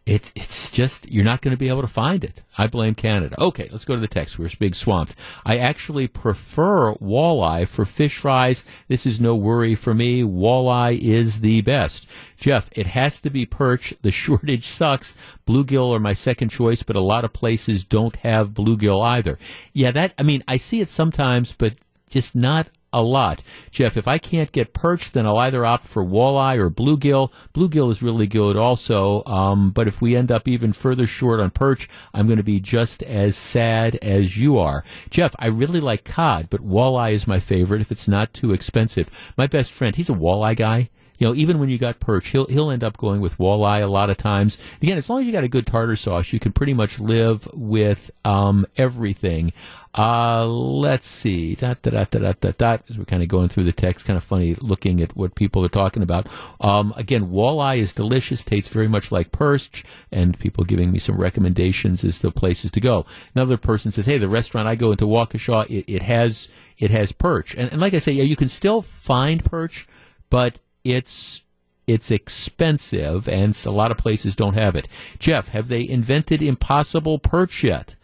[0.07, 2.41] It's it's just you're not going to be able to find it.
[2.57, 3.35] I blame Canada.
[3.41, 4.39] Okay, let's go to the text.
[4.39, 5.13] We're big swamped.
[5.45, 8.63] I actually prefer walleye for fish fries.
[8.87, 10.23] This is no worry for me.
[10.23, 12.07] Walleye is the best.
[12.37, 13.93] Jeff, it has to be perch.
[14.01, 15.13] The shortage sucks.
[15.45, 19.37] Bluegill are my second choice, but a lot of places don't have bluegill either.
[19.73, 21.73] Yeah, that I mean, I see it sometimes, but
[22.09, 23.43] just not a lot.
[23.69, 27.31] Jeff, if I can't get perch, then I'll either opt for walleye or bluegill.
[27.53, 31.51] Bluegill is really good also, um, but if we end up even further short on
[31.51, 34.83] perch, I'm going to be just as sad as you are.
[35.09, 39.09] Jeff, I really like cod, but walleye is my favorite if it's not too expensive.
[39.37, 40.89] My best friend, he's a walleye guy.
[41.17, 43.87] You know, even when you got perch, he'll he'll end up going with walleye a
[43.87, 44.57] lot of times.
[44.81, 47.47] Again, as long as you got a good tartar sauce, you can pretty much live
[47.53, 49.53] with um, everything.
[49.97, 51.55] Uh, let's see.
[51.55, 54.15] Dot, dot, dot, dot, dot, dot, as we're kind of going through the text, kind
[54.15, 56.27] of funny looking at what people are talking about.
[56.61, 61.17] Um, again, walleye is delicious, tastes very much like perch, and people giving me some
[61.17, 63.07] recommendations as to places to go.
[63.33, 66.47] Another person says, "Hey, the restaurant I go into Waukesha, it, it has
[66.77, 69.87] it has perch," and, and like I say, yeah, you can still find perch,
[70.29, 71.41] but it's
[71.85, 74.87] it's expensive, and a lot of places don't have it.
[75.19, 77.95] Jeff, have they invented impossible perch yet?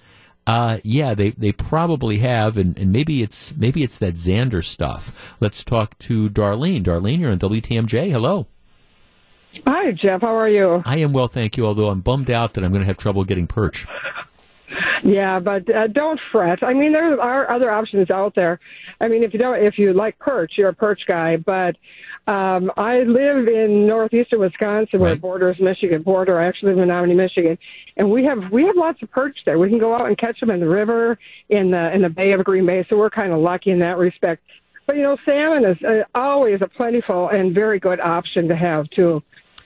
[0.45, 5.35] Uh, yeah, they, they probably have, and, and maybe it's maybe it's that Zander stuff.
[5.39, 6.83] Let's talk to Darlene.
[6.83, 8.11] Darlene, you're on WTMJ.
[8.11, 8.47] Hello.
[9.67, 10.21] Hi, Jeff.
[10.21, 10.81] How are you?
[10.85, 11.65] I am well, thank you.
[11.65, 13.85] Although I'm bummed out that I'm going to have trouble getting perch.
[15.03, 16.59] Yeah, but uh, don't fret.
[16.63, 18.59] I mean, there are other options out there.
[19.01, 21.37] I mean, if you don't, if you like perch, you're a perch guy.
[21.37, 21.75] But
[22.27, 26.39] um, I live in northeastern Wisconsin, where it borders Michigan border.
[26.39, 27.57] I actually live in Menominee, Michigan,
[27.97, 29.59] and we have we have lots of perch there.
[29.59, 31.19] We can go out and catch them in the river,
[31.49, 32.85] in the in the Bay of Green Bay.
[32.89, 34.41] So we're kind of lucky in that respect.
[34.85, 38.89] But you know, salmon is uh, always a plentiful and very good option to have
[38.91, 39.21] too.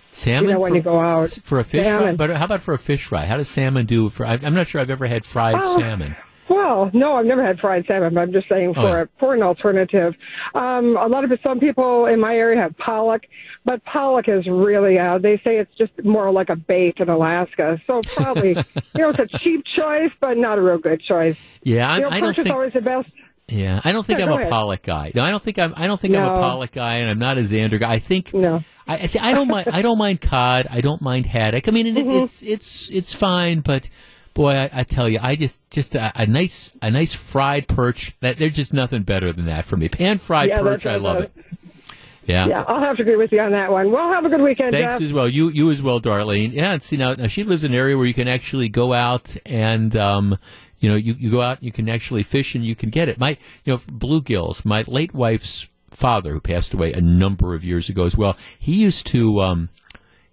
[0.09, 1.29] Salmon You know, when for, you go out.
[1.29, 2.15] for a fish fry.
[2.15, 3.25] But how about for a fish fry?
[3.25, 4.25] How does salmon do for?
[4.25, 5.77] I- I'm not sure I've ever had fried Oh.
[5.77, 6.15] salmon.
[6.49, 9.33] Well, no, I've never had fried salmon, but I'm just saying for Oh, a, for
[9.33, 10.13] an alternative.
[10.55, 13.23] Um, a lot of some people in my area have pollock,
[13.65, 17.81] but pollock is really uh, they say it's just more like a bait in Alaska.
[17.89, 18.49] So probably
[18.95, 21.35] you know it's a cheap choice, but not a real good choice.
[21.63, 22.49] Yeah, I, you know, I don't think.
[22.55, 23.09] always the best.
[23.49, 24.49] Yeah, I don't think Yeah, I'm a ahead.
[24.49, 25.11] Pollock guy.
[25.15, 25.73] No, I don't think I'm.
[25.77, 27.93] I don't think I'm a Pollock guy, and I'm not a Zander guy.
[27.93, 28.33] I think.
[28.33, 28.63] No.
[28.87, 29.19] I I see.
[29.19, 29.67] I don't mind.
[29.69, 30.67] I don't mind cod.
[30.69, 31.67] I don't mind haddock.
[31.67, 32.23] I mean, it, Mm-hmm.
[32.23, 33.89] it's it's it's fine, but
[34.37, 38.15] boy, I, I tell you, I just just a, a nice a nice fried perch.
[38.21, 39.89] That there's just nothing better than that for me.
[39.89, 41.31] Pan fried Yeah, perch, I love it.
[42.25, 42.45] Yeah.
[42.47, 43.89] Yeah, I'll have to agree with you on that one.
[43.89, 45.01] Well, have a good weekend, Thanks Jeff.
[45.01, 45.27] as well.
[45.27, 46.53] You you as well, Darlene.
[46.53, 48.93] Yeah, and see now, now she lives in an area where you can actually go
[48.93, 50.37] out and um,
[50.79, 53.09] you know you, you go out and you can actually fish and you can get
[53.09, 53.17] it.
[53.17, 54.63] My you know bluegills.
[54.65, 58.75] My late wife's father, who passed away a number of years ago as well, he
[58.75, 59.69] used to um,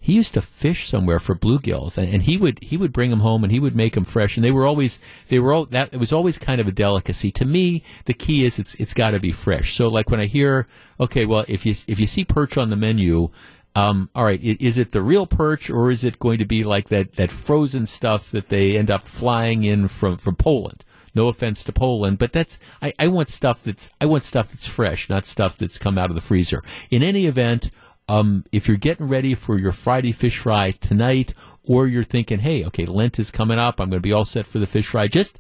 [0.05, 3.21] he used to fish somewhere for bluegills, and, and he would he would bring them
[3.21, 4.99] home and he would make them fresh, and they were always
[5.29, 7.31] they were all that it was always kind of a delicacy.
[7.31, 9.73] To me, the key is it's it's got to be fresh.
[9.73, 10.67] So like when I hear,
[11.01, 13.31] okay, well if you if you see perch on the menu.
[13.77, 16.91] Um, all right, is it the real perch or is it going to be like
[16.91, 20.85] that, that frozen stuff that they end up flying in from, from Poland?
[21.13, 24.69] No offense to Poland, but that's I, I want stuff that's I want stuff that's
[24.69, 26.63] fresh, not stuff that's come out of the freezer.
[26.89, 27.73] In any event,
[28.09, 32.65] um, if you're getting ready for your Friday fish fry tonight, or you're thinking, hey,
[32.67, 35.07] okay, Lent is coming up, I'm going to be all set for the fish fry.
[35.07, 35.39] Just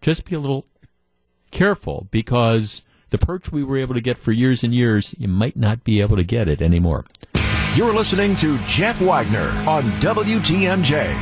[0.00, 0.66] just be a little
[1.50, 5.56] careful because the perch we were able to get for years and years, you might
[5.56, 7.04] not be able to get it anymore.
[7.74, 11.14] You're listening to Jeff Wagner on WTMJ.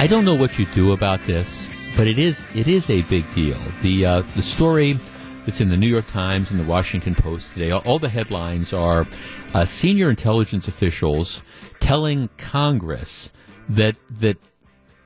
[0.00, 1.57] I don't know what you do about this,
[1.98, 3.58] but it is it is a big deal.
[3.82, 4.98] The uh, the story
[5.44, 8.72] that's in the New York Times and the Washington Post today, all, all the headlines
[8.72, 9.04] are
[9.52, 11.42] uh, senior intelligence officials
[11.80, 13.30] telling Congress
[13.68, 14.36] that that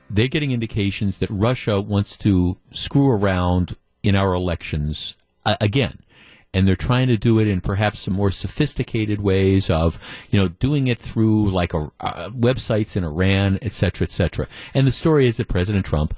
[0.07, 5.17] they're getting indications that Russia wants to screw around in our elections
[5.47, 5.97] uh, again.
[6.53, 9.97] And they're trying to do it in perhaps some more sophisticated ways of,
[10.29, 14.47] you know, doing it through like a, uh, websites in Iran, et cetera, et cetera.
[14.75, 16.13] And the story is that President Trump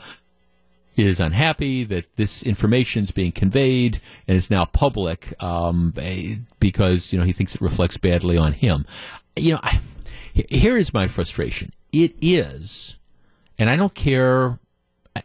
[0.96, 7.12] is unhappy that this information is being conveyed and is now public um, eh, because
[7.12, 8.86] you know he thinks it reflects badly on him.
[9.36, 9.80] You know, I,
[10.34, 11.72] here is my frustration.
[11.92, 12.98] It is,
[13.58, 14.60] and I don't care.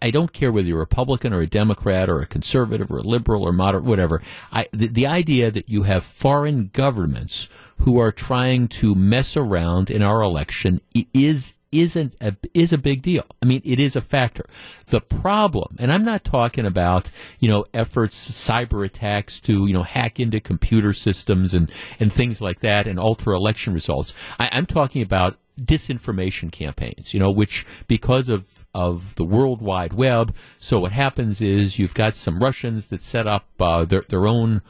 [0.00, 3.02] I don't care whether you're a Republican or a Democrat or a conservative or a
[3.02, 4.22] liberal or moderate, whatever.
[4.52, 7.48] I, the, the idea that you have foreign governments
[7.78, 10.80] who are trying to mess around in our election
[11.12, 13.24] is isn't a, is a big deal.
[13.42, 14.44] I mean, it is a factor.
[14.86, 19.82] The problem, and I'm not talking about you know efforts, cyber attacks to you know
[19.82, 24.14] hack into computer systems and and things like that and alter election results.
[24.38, 29.92] I, I'm talking about disinformation campaigns, you know, which because of of the World Wide
[29.92, 34.26] Web, so what happens is you've got some Russians that set up uh, their their
[34.26, 34.62] own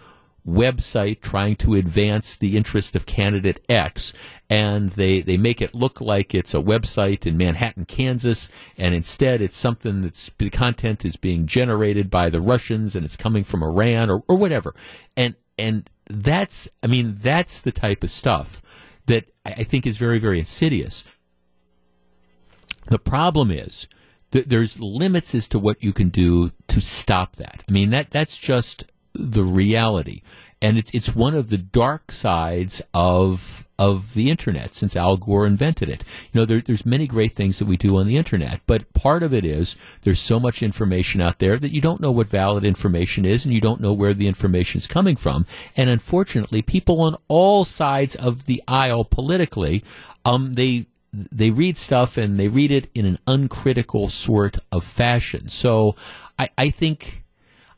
[0.46, 4.12] website trying to advance the interest of candidate X,
[4.48, 9.40] and they, they make it look like it's a website in Manhattan, Kansas, and instead
[9.40, 13.62] it's something that's the content is being generated by the Russians and it's coming from
[13.62, 14.74] Iran or, or whatever.
[15.16, 18.62] And and that's I mean that's the type of stuff
[19.06, 21.04] that I think is very very insidious.
[22.86, 23.86] The problem is
[24.30, 27.62] there's limits as to what you can do to stop that.
[27.68, 30.22] I mean that that's just the reality.
[30.62, 35.46] And it, it's one of the dark sides of of the internet since Al Gore
[35.46, 36.04] invented it.
[36.30, 39.22] You know, there, there's many great things that we do on the internet, but part
[39.22, 42.62] of it is there's so much information out there that you don't know what valid
[42.62, 45.46] information is, and you don't know where the information is coming from.
[45.78, 49.82] And unfortunately, people on all sides of the aisle politically,
[50.26, 55.48] um, they they read stuff and they read it in an uncritical sort of fashion.
[55.48, 55.96] So
[56.38, 57.24] I, I think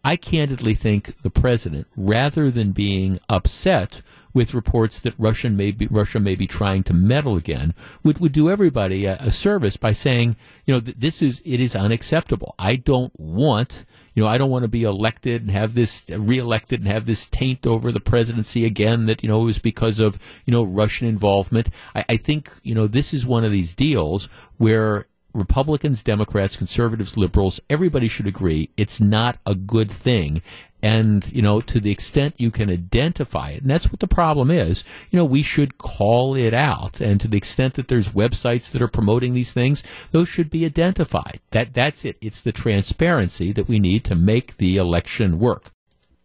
[0.04, 4.02] I candidly think the president, rather than being upset
[4.34, 8.32] with reports that Russian may be, Russia may be trying to meddle again, would, would
[8.32, 12.54] do everybody a, a service by saying, you know, th- this is it is unacceptable.
[12.58, 13.84] I don't want.
[14.14, 17.26] You know, I don't want to be elected and have this reelected and have this
[17.26, 21.08] taint over the presidency again that, you know, it was because of, you know, Russian
[21.08, 21.68] involvement.
[21.94, 27.16] I, I think, you know, this is one of these deals where Republicans, Democrats, conservatives,
[27.16, 30.42] liberals, everybody should agree it's not a good thing.
[30.84, 34.50] And, you know, to the extent you can identify it, and that's what the problem
[34.50, 37.00] is, you know, we should call it out.
[37.00, 40.64] And to the extent that there's websites that are promoting these things, those should be
[40.64, 41.38] identified.
[41.52, 42.16] That, that's it.
[42.20, 45.70] It's the transparency that we need to make the election work.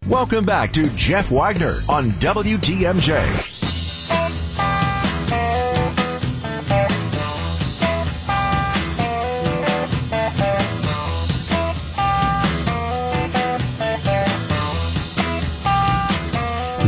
[0.07, 4.46] Welcome back to Jeff Wagner on WTMJ.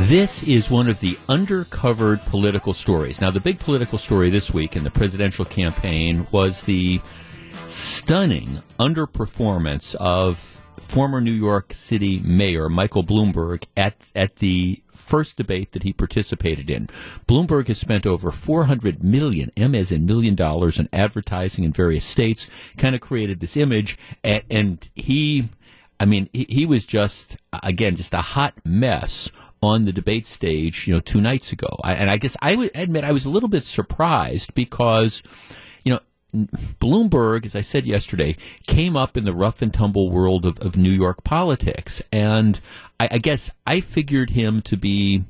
[0.10, 3.22] This is one of the undercovered political stories.
[3.22, 7.00] Now, the big political story this week in the presidential campaign was the
[7.52, 10.40] stunning underperformance of
[10.80, 16.72] former New York City Mayor Michael Bloomberg at at the first debate that he participated
[16.72, 16.88] in.
[17.28, 22.04] Bloomberg has spent over 400 million, M as in million dollars in advertising in various
[22.04, 25.50] states, kind of created this image and, and he
[26.00, 29.30] I mean, he, he was just again just a hot mess
[29.62, 31.68] on the debate stage, you know, two nights ago.
[31.84, 35.22] I, and I guess I would admit I was a little bit surprised because,
[35.84, 36.00] you know,
[36.80, 38.36] Bloomberg, as I said yesterday,
[38.68, 42.02] came up in the rough and tumble world of, of New York politics.
[42.12, 42.60] And
[43.00, 45.24] I, I guess I figured him to be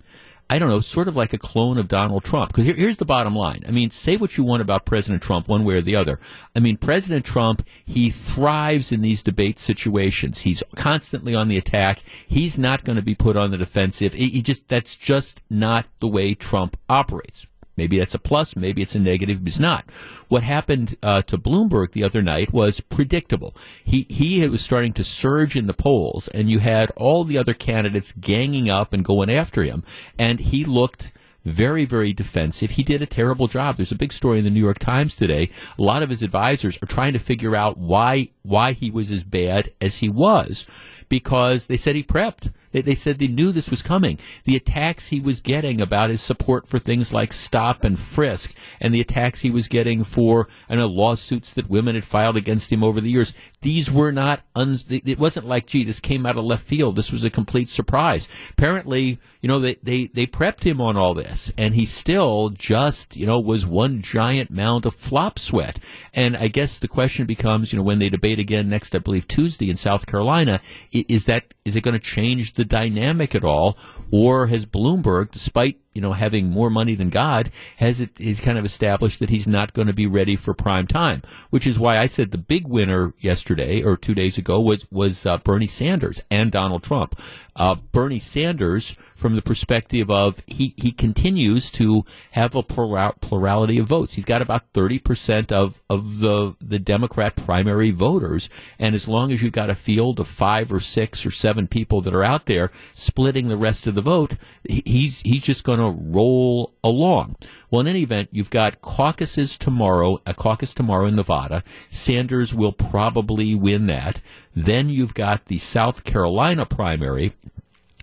[0.49, 2.51] I don't know, sort of like a clone of Donald Trump.
[2.51, 3.63] Because here, here's the bottom line.
[3.67, 6.19] I mean, say what you want about President Trump, one way or the other.
[6.55, 10.39] I mean, President Trump, he thrives in these debate situations.
[10.39, 12.03] He's constantly on the attack.
[12.27, 14.13] He's not going to be put on the defensive.
[14.13, 17.45] He, he just, that's just not the way Trump operates.
[17.79, 19.89] Maybe that's a plus, maybe it's a negative, but it's not.
[20.27, 23.55] What happened uh, to Bloomberg the other night was predictable.
[23.85, 27.53] He he was starting to surge in the polls, and you had all the other
[27.53, 29.85] candidates ganging up and going after him,
[30.17, 31.13] and he looked
[31.45, 32.71] very, very defensive.
[32.71, 33.77] He did a terrible job.
[33.77, 35.49] There's a big story in the New York Times today.
[35.77, 39.23] A lot of his advisors are trying to figure out why why he was as
[39.23, 40.67] bad as he was,
[41.07, 42.51] because they said he prepped.
[42.71, 44.19] They, they said they knew this was coming.
[44.43, 48.93] The attacks he was getting about his support for things like stop and frisk, and
[48.93, 52.83] the attacks he was getting for I know lawsuits that women had filed against him
[52.83, 53.33] over the years.
[53.61, 54.41] These were not.
[54.55, 56.95] Un- it wasn't like, gee, this came out of left field.
[56.95, 58.29] This was a complete surprise.
[58.51, 63.17] Apparently, you know, they they they prepped him on all this, and he still just
[63.17, 65.77] you know was one giant mound of flop sweat.
[66.13, 69.27] And I guess the question becomes, you know, when they debate again next, I believe
[69.27, 70.61] Tuesday in South Carolina,
[70.91, 73.77] is that is it going to change the dynamic at all,
[74.09, 78.57] or has Bloomberg, despite you know having more money than God, has it is kind
[78.57, 81.21] of established that he's not going to be ready for prime time?
[81.49, 85.25] Which is why I said the big winner yesterday or two days ago was was
[85.25, 87.19] uh, Bernie Sanders and Donald Trump.
[87.57, 93.77] Uh, Bernie Sanders, from the perspective of he he continues to have a plura- plurality
[93.77, 94.13] of votes.
[94.13, 99.31] He's got about thirty percent of of the the Democrat primary voters, and as long
[99.31, 102.45] as you've got a field of five or six or seven people that are out
[102.45, 107.35] there splitting the rest of the vote, he's he's just going to roll along.
[107.69, 111.63] Well, in any event, you've got caucuses tomorrow, a caucus tomorrow in Nevada.
[111.91, 114.21] Sanders will probably win that.
[114.55, 117.33] Then you've got the South Carolina primary,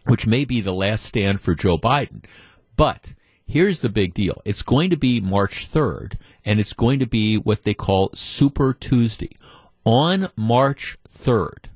[0.06, 2.24] which may be the last stand for Joe Biden.
[2.76, 3.14] But
[3.46, 4.40] here's the big deal.
[4.44, 8.72] It's going to be March 3rd, and it's going to be what they call Super
[8.72, 9.30] Tuesday.
[9.84, 11.66] On March 3rd,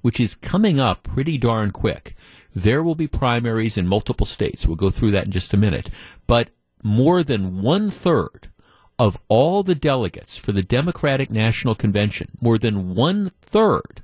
[0.00, 2.14] which is coming up pretty darn quick.
[2.54, 4.66] There will be primaries in multiple states.
[4.66, 5.90] We'll go through that in just a minute.
[6.26, 6.50] But
[6.82, 8.50] more than one third
[8.98, 14.03] of all the delegates for the Democratic National Convention, more than one third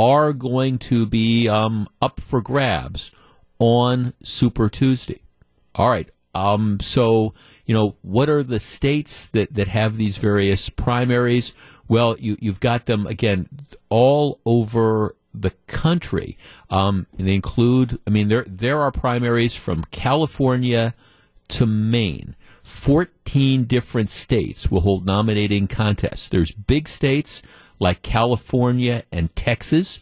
[0.00, 3.10] are going to be um, up for grabs
[3.58, 5.20] on Super Tuesday.
[5.74, 6.08] All right.
[6.34, 7.34] Um, so,
[7.66, 11.54] you know, what are the states that, that have these various primaries?
[11.86, 13.48] Well, you, you've got them, again,
[13.90, 16.38] all over the country.
[16.70, 20.94] Um, and they include, I mean, there, there are primaries from California
[21.48, 22.36] to Maine.
[22.62, 26.28] 14 different states will hold nominating contests.
[26.28, 27.42] There's big states
[27.80, 30.00] like California and Texas.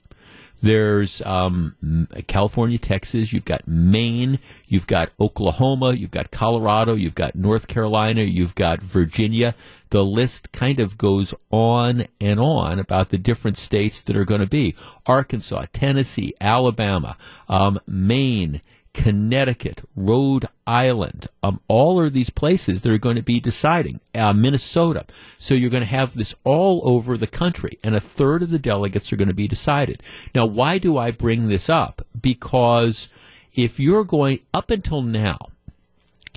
[0.60, 3.32] There's um, California, Texas.
[3.32, 4.40] You've got Maine.
[4.66, 5.92] You've got Oklahoma.
[5.92, 6.94] You've got Colorado.
[6.94, 8.22] You've got North Carolina.
[8.22, 9.54] You've got Virginia.
[9.90, 14.40] The list kind of goes on and on about the different states that are going
[14.40, 14.74] to be
[15.06, 17.16] Arkansas, Tennessee, Alabama,
[17.48, 18.60] um, Maine,
[18.98, 24.00] Connecticut, Rhode Island, um, all are these places that are going to be deciding.
[24.12, 25.06] Uh, Minnesota.
[25.36, 28.58] So you're going to have this all over the country, and a third of the
[28.58, 30.02] delegates are going to be decided.
[30.34, 32.04] Now, why do I bring this up?
[32.20, 33.08] Because
[33.54, 35.38] if you're going up until now,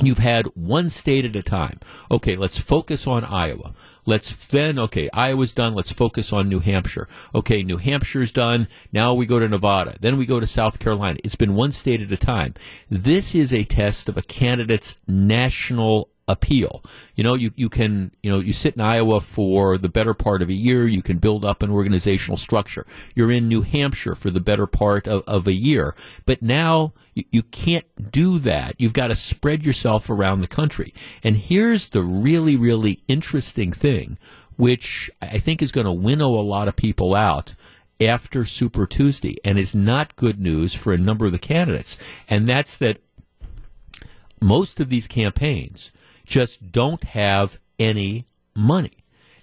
[0.04, 1.80] You've had one state at a time.
[2.10, 3.76] Okay, let's focus on Iowa.
[4.06, 5.76] Let's then, okay, Iowa's done.
[5.76, 7.08] Let's focus on New Hampshire.
[7.36, 8.68] Okay, New Hampshire's done.
[8.92, 9.96] Now we go to Nevada.
[10.00, 11.20] Then we go to South Carolina.
[11.24, 12.56] It's been one state at a time.
[12.90, 16.84] This is a test of a candidate's national appeal.
[17.16, 20.42] You know, you, you can, you know, you sit in Iowa for the better part
[20.42, 20.88] of a year.
[20.88, 22.86] You can build up an organizational structure.
[23.16, 25.96] You're in New Hampshire for the better part of, of a year.
[26.26, 28.76] But now you, you can't do that.
[28.78, 30.94] You've got to spread yourself around the country.
[31.24, 34.18] And here's the really, really interesting thing,
[34.56, 37.56] which I think is going to winnow a lot of people out
[38.00, 41.98] after Super Tuesday and is not good news for a number of the candidates.
[42.28, 43.00] And that's that
[44.42, 45.92] most of these campaigns
[46.26, 48.26] just don't have any
[48.56, 48.98] money.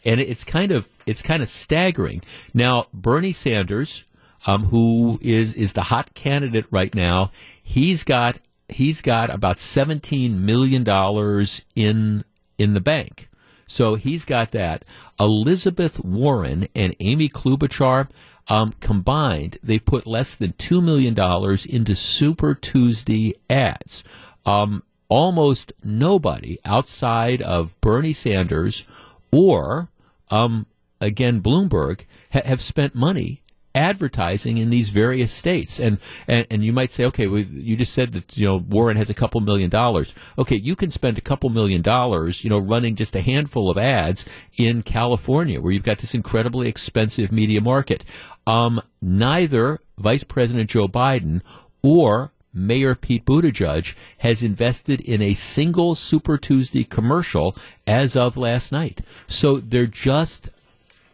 [0.05, 2.23] And it's kind of it's kind of staggering.
[2.55, 4.05] Now, Bernie Sanders,
[4.47, 7.31] um, who is is the hot candidate right now,
[7.63, 8.39] he's got
[8.69, 12.25] he's got about seventeen million dollars in
[12.59, 13.29] in the bank.
[13.67, 14.85] So he's got that.
[15.21, 18.09] Elizabeth Warren and Amy Klobuchar
[18.49, 24.03] um, combined, they've put less than two million dollars into Super Tuesday ads.
[24.47, 28.87] Um, almost nobody outside of Bernie Sanders
[29.31, 29.89] or,
[30.31, 30.67] um,
[31.01, 33.43] again, Bloomberg ha- have spent money
[33.75, 35.79] advertising in these various states.
[35.79, 38.97] And, and, and you might say, okay, well, you just said that, you know, Warren
[38.97, 40.15] has a couple million dollars.
[40.37, 43.79] Okay, you can spend a couple million dollars, you know, running just a handful of
[43.79, 44.25] ads
[44.57, 48.05] in California where you've got this incredibly expensive media market.
[48.47, 51.43] Um, neither Vice President Joe Biden
[51.83, 57.57] or Mayor Pete Buttigieg has invested in a single Super Tuesday commercial
[57.87, 59.01] as of last night.
[59.27, 60.49] So they're just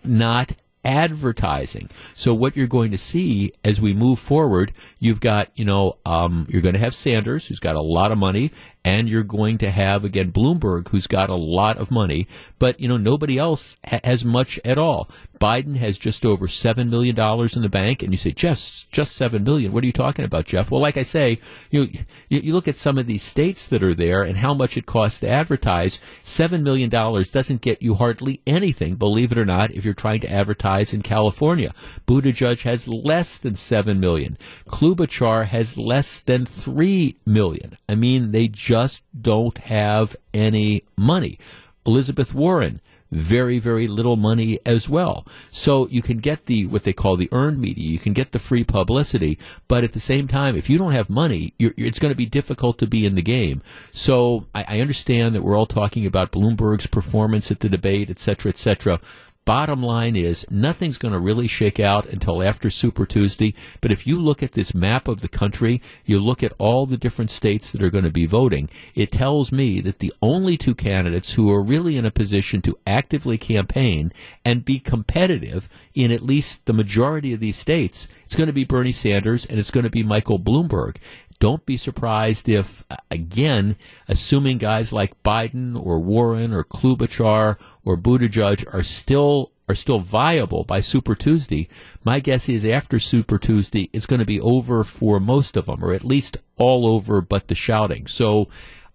[0.03, 0.53] not
[0.85, 1.89] advertising.
[2.13, 6.47] So what you're going to see as we move forward, you've got, you know, um,
[6.51, 8.53] you're going to have Sanders, who's got a lot of money,
[8.85, 12.29] and you're going to have again Bloomberg, who's got a lot of money,
[12.59, 15.09] but you know nobody else ha- has much at all.
[15.41, 19.17] Biden has just over seven million dollars in the bank, and you say just just
[19.17, 19.73] seven million.
[19.73, 20.71] What are you talking about, Jeff?
[20.71, 21.41] Well, like I say,
[21.71, 21.89] you,
[22.29, 24.87] you you look at some of these states that are there and how much it
[24.87, 26.01] costs to advertise.
[26.23, 30.21] Seven million dollars doesn't get you hardly anything, believe it or not, if you're trying
[30.21, 31.75] to advertise in California.
[32.07, 34.37] Buttigieg has less than seven million.
[34.69, 37.77] Klobuchar has less than three million.
[37.89, 38.74] I mean, they just
[39.21, 41.39] don't have any money.
[41.87, 42.81] Elizabeth Warren,
[43.11, 45.25] very, very little money as well.
[45.51, 48.39] So you can get the, what they call the earned media, you can get the
[48.39, 49.39] free publicity,
[49.69, 52.27] but at the same time, if you don't have money, you're, it's going to be
[52.27, 53.63] difficult to be in the game.
[53.93, 58.19] So I, I understand that we're all talking about Bloomberg's performance at the debate, et
[58.19, 58.99] cetera, et cetera.
[59.47, 63.55] Bottom line is nothing's going to really shake out until after Super Tuesday.
[63.83, 66.97] But if you look at this map of the country, you look at all the
[66.97, 70.75] different states that are going to be voting, it tells me that the only two
[70.75, 74.13] candidates who are really in a position to actively campaign
[74.47, 78.65] and be competitive in at least the majority of these states, it's going to be
[78.65, 80.97] Bernie Sanders and it's going to be Michael Bloomberg.
[81.39, 83.77] Don't be surprised if, again,
[84.09, 90.65] assuming guys like Biden or Warren or Klobuchar or Buttigieg are still are still viable
[90.65, 91.69] by Super Tuesday,
[92.05, 95.83] my guess is after Super Tuesday, it's going to be over for most of them,
[95.83, 98.07] or at least all over but the shouting.
[98.07, 98.49] So,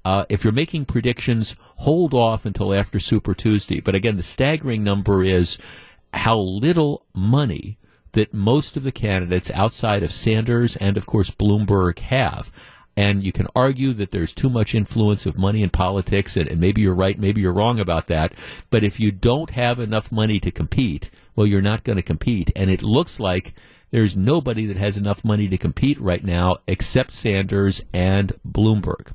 [0.05, 3.81] uh, if you're making predictions, hold off until after Super Tuesday.
[3.81, 5.57] But again, the staggering number is
[6.13, 7.77] how little money
[8.13, 12.51] that most of the candidates outside of Sanders and, of course, Bloomberg have.
[12.99, 16.59] And you can argue that there's too much influence of money in politics, and, and,
[16.59, 18.34] maybe you're right, maybe you're wrong about that.
[18.71, 22.51] But if you don't have enough money to compete, well, you're not going to compete.
[22.57, 23.53] And it looks like
[23.91, 29.13] there's nobody that has enough money to compete right now except Sanders and Bloomberg.